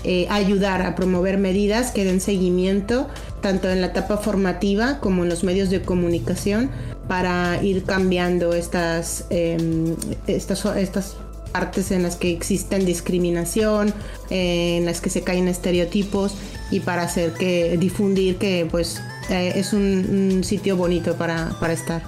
[0.05, 3.09] eh, ayudar a promover medidas que den seguimiento
[3.41, 6.70] tanto en la etapa formativa como en los medios de comunicación
[7.11, 9.97] para ir cambiando estas, em,
[10.29, 11.17] estas, estas
[11.51, 13.93] partes en las que existen discriminación,
[14.31, 16.37] eh, en las que se caen estereotipos
[16.71, 22.01] y para hacer que difundir que pues eh, es un, sitio bonito para, para estar.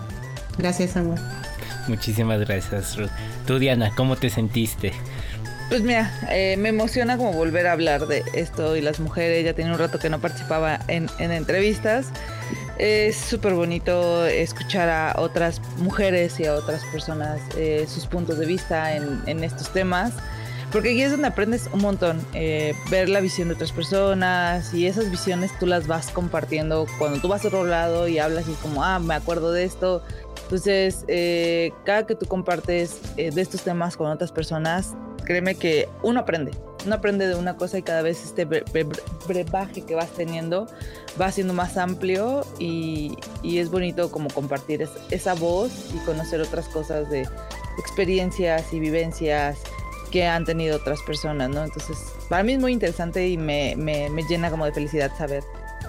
[0.56, 1.18] Gracias, amor.
[1.88, 3.10] Muchísimas gracias, Ruth.
[3.44, 4.92] Tú, Diana, ¿cómo te sentiste?
[5.68, 9.44] Pues mira, eh, me emociona como volver a hablar de esto y las mujeres.
[9.44, 12.06] Ya tenía un rato que no participaba en, en entrevistas.
[12.82, 18.46] Es súper bonito escuchar a otras mujeres y a otras personas eh, sus puntos de
[18.46, 20.12] vista en, estos temas.
[20.72, 24.86] Porque aquí es donde aprendes un montón, eh, ver la visión de otras personas y
[24.86, 28.52] esas visiones tú las vas compartiendo cuando tú vas a otro lado y hablas y
[28.52, 30.02] es como, ah, me acuerdo de esto.
[30.44, 34.94] Entonces, eh, cada que tú compartes de estos temas con otras personas,
[35.24, 36.52] créeme que uno aprende,
[36.84, 40.66] uno aprende de una cosa y cada vez este brebaje que vas teniendo
[41.20, 47.10] va siendo más amplio y, es bonito como compartir esa voz y conocer otras cosas
[47.10, 47.28] de
[47.78, 49.58] experiencias y vivencias
[50.10, 51.64] que han tenido otras personas, ¿no?
[51.64, 51.96] Entonces,
[52.28, 53.74] para mí es muy interesante y me,
[54.28, 55.42] llena como de felicidad saber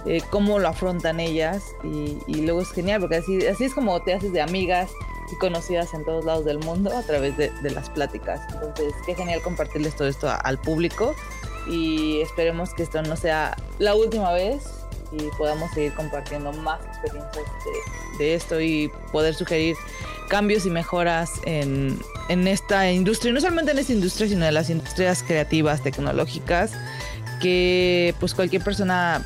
[0.06, 4.14] eh, cómo lo afrontan ellas y, luego es genial porque así, así es como te
[4.14, 4.92] haces de amigas
[5.32, 8.42] y conocidas en todos lados del mundo a través de, las pláticas.
[8.54, 11.16] Entonces, qué genial compartirles todo esto al público
[11.70, 14.64] y esperemos que esto no sea la última vez
[15.14, 17.46] y podamos seguir compartiendo más experiencias
[18.20, 19.78] de, esto y poder sugerir
[20.28, 21.98] cambios y mejoras en,
[22.28, 26.72] en esta industria, y no solamente en esta industria, sino en las industrias creativas, tecnológicas,
[27.42, 29.24] que pues cualquier persona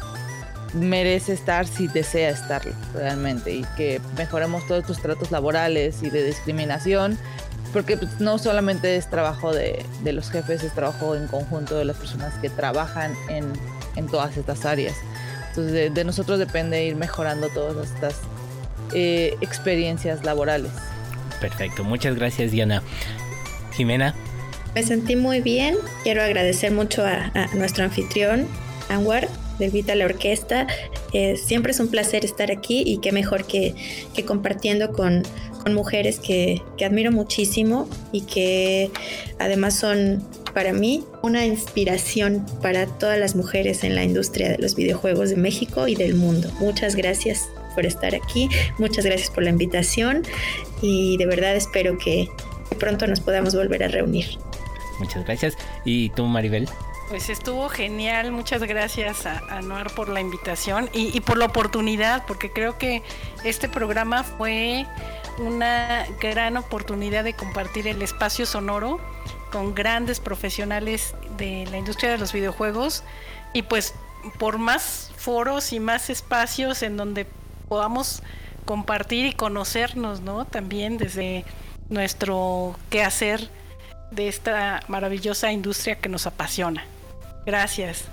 [0.74, 6.24] merece estar si desea estarlo realmente y que mejoremos todos tus tratos laborales y de
[6.24, 7.18] discriminación
[7.74, 11.86] porque pues, no solamente es trabajo de, de, los jefes, es trabajo en conjunto de
[11.86, 13.52] las personas que trabajan en,
[13.96, 14.96] en todas estas áreas.
[15.50, 18.16] Entonces de, nosotros depende ir mejorando todas estas
[18.94, 20.72] eh, experiencias laborales.
[21.42, 22.82] Perfecto, muchas gracias Diana.
[23.74, 24.16] Jimena.
[24.74, 28.48] Me sentí muy bien, quiero agradecer mucho a, a nuestro anfitrión,
[28.90, 29.28] Anwar,
[29.60, 30.68] de Vita la Orquesta.
[31.14, 33.74] Eh, siempre es un placer estar aquí y qué mejor que,
[34.14, 35.24] que compartiendo con,
[35.64, 38.92] con mujeres que, que, admiro muchísimo y que
[39.40, 44.76] además son para mí una inspiración para todas las mujeres en la industria de los
[44.76, 46.50] videojuegos de México y del mundo.
[46.60, 48.50] Muchas gracias por estar aquí,
[48.80, 50.24] muchas gracias por la invitación
[50.82, 52.28] y de verdad espero que
[52.80, 54.26] pronto nos podamos volver a reunir.
[55.00, 55.56] Muchas gracias.
[55.86, 56.68] ¿Y tú, Maribel?
[57.10, 62.52] Pues estuvo genial, muchas gracias a, Noar por la invitación y, por la oportunidad, porque
[62.52, 63.02] creo que
[63.46, 64.86] este programa fue
[65.38, 69.00] una gran oportunidad de compartir el espacio sonoro
[69.54, 73.06] con grandes profesionales de la industria de los videojuegos
[73.54, 73.94] y pues
[74.38, 77.26] por más foros y más espacios en donde
[77.70, 78.22] podamos
[78.66, 80.44] compartir y conocernos, ¿no?
[80.44, 81.46] También desde
[81.88, 83.50] nuestro quehacer
[84.12, 86.84] de esta maravillosa industria que nos apasiona.
[87.48, 88.10] Gracias.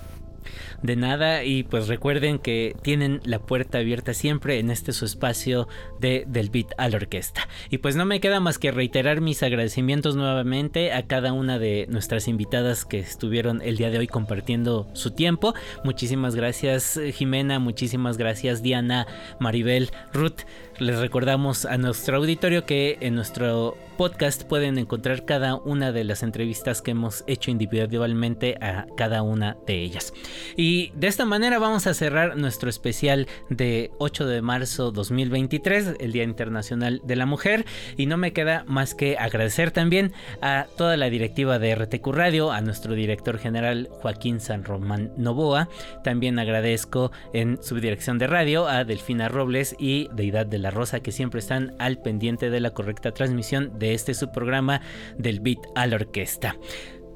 [0.81, 5.67] De nada y pues recuerden que tienen la puerta abierta siempre en este su espacio
[5.99, 7.49] de Del Beat a la Orquesta.
[7.69, 11.87] Y pues no me queda más que reiterar mis agradecimientos nuevamente a cada una de
[11.89, 15.55] nuestras invitadas que estuvieron el día de hoy compartiendo su tiempo.
[15.83, 19.07] Muchísimas gracias Jimena, muchísimas gracias Diana,
[19.41, 20.43] Maribel, Ruth.
[20.81, 26.25] Les recordamos a nuestro auditorio que en nuestro podcast pueden encontrar cada una de las
[26.25, 30.13] entrevistas que hemos hecho individualmente a cada una de ellas.
[30.57, 36.11] Y de esta manera vamos a cerrar nuestro especial de 8 de marzo 2023, el
[36.11, 37.67] Día Internacional de la Mujer.
[37.97, 40.13] Y no me queda más que agradecer también
[40.43, 45.69] a toda la directiva de RTQ Radio, a nuestro director general Joaquín San Román Novoa.
[46.03, 51.13] También agradezco en subdirección de radio a Delfina Robles y Deidad de la Rosa que
[51.13, 54.81] siempre están al pendiente de la correcta transmisión de este subprograma
[55.19, 56.57] del Beat a la Orquesta.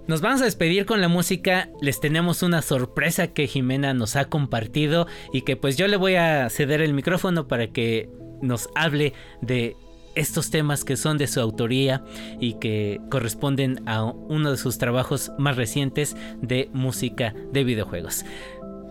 [0.07, 1.71] Nos vamos a despedir con la música.
[1.81, 6.17] Les tenemos una sorpresa que Jimena nos ha compartido y que pues yo le voy
[6.17, 8.11] a ceder el micrófono para que
[8.43, 9.77] nos hable de
[10.15, 12.05] estos temas que son de su autoría
[12.41, 18.25] y que corresponden a uno de sus trabajos más recientes de música de videojuegos.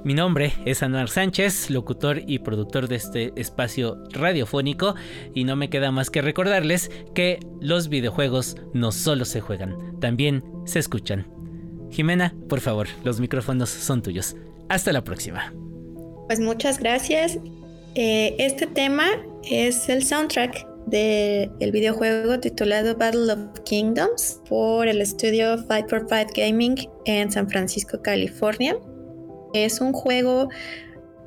[0.08, 4.95] Mi nombre es Anuar Sánchez, locutor y productor de este espacio radiofónico
[5.36, 10.45] y no me queda más que recordarles que los videojuegos no solo se juegan, también
[10.64, 11.28] se escuchan.
[11.91, 14.38] Jimena, por favor, los micrófonos son tuyos.
[14.70, 15.53] Hasta la próxima.
[16.28, 17.38] Pues muchas gracias.
[17.95, 19.08] Eh, este tema
[19.43, 26.30] es el soundtrack del videojuego titulado Battle of Kingdoms por el estudio Fight for Fight
[26.34, 28.78] Gaming en San Francisco, California.
[29.53, 30.49] Es un juego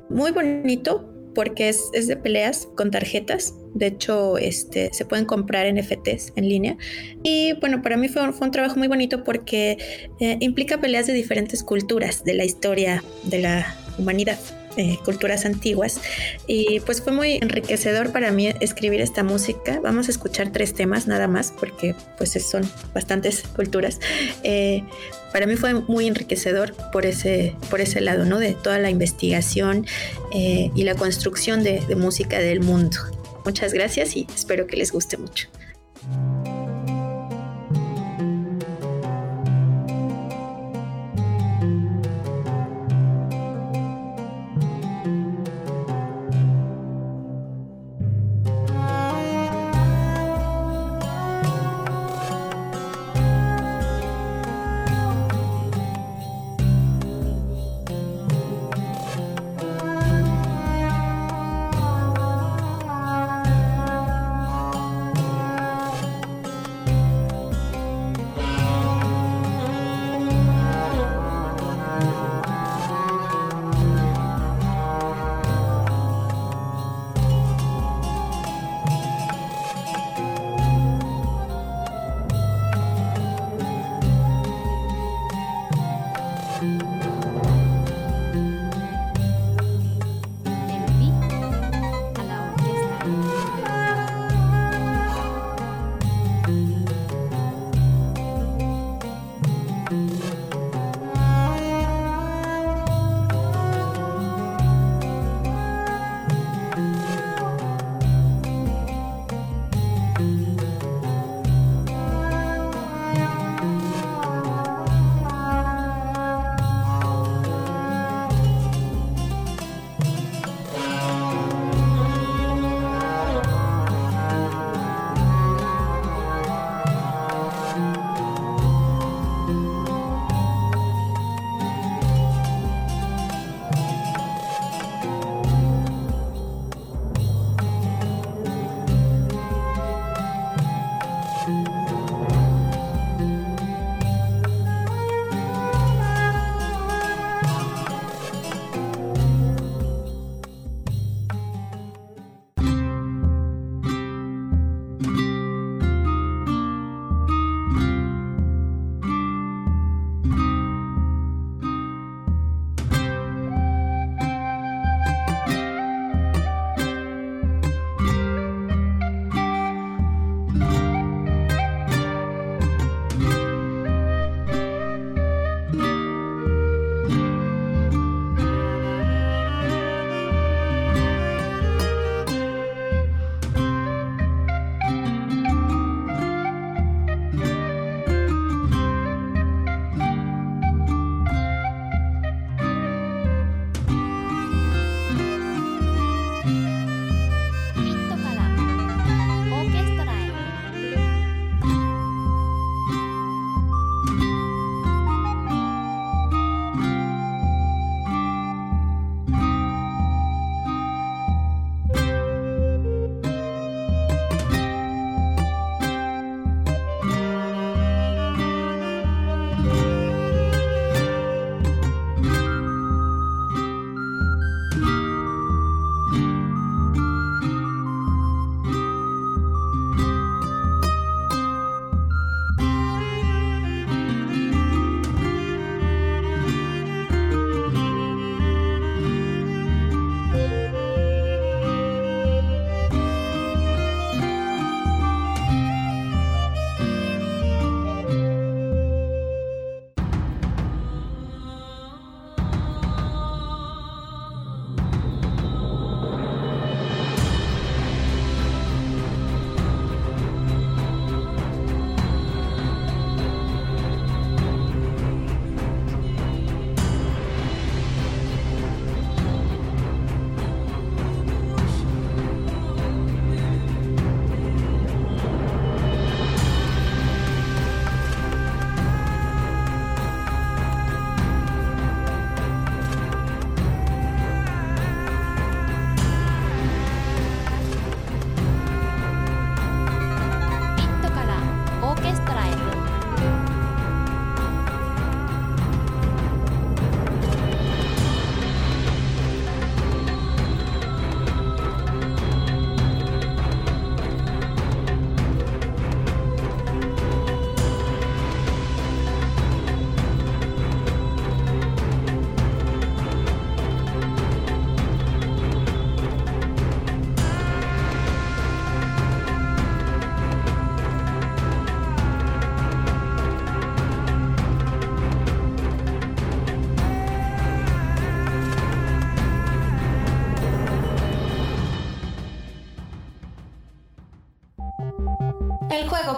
[0.09, 3.55] muy bonito porque es, de peleas con tarjetas.
[3.73, 6.77] De hecho, este, se pueden comprar NFTs en línea.
[7.23, 9.77] Y bueno, para mí fue, un trabajo muy bonito porque
[10.19, 14.39] eh, implica peleas de diferentes culturas de la historia de la humanidad.
[14.77, 15.99] Eh, culturas antiguas.
[16.47, 19.79] Y pues fue muy enriquecedor para mí escribir esta música.
[19.81, 23.99] Vamos a escuchar tres temas nada más porque pues son bastantes culturas.
[24.43, 24.83] Eh,
[25.31, 28.39] para mí fue muy enriquecedor por ese, por ese lado, ¿no?
[28.39, 29.85] De toda la investigación
[30.33, 32.97] eh, y la construcción de música del mundo.
[33.45, 35.47] Muchas gracias y espero que les guste mucho.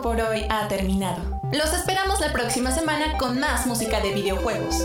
[0.04, 1.40] Por hoy ha terminado.
[1.54, 4.84] Los esperamos la próxima semana con más música de videojuegos.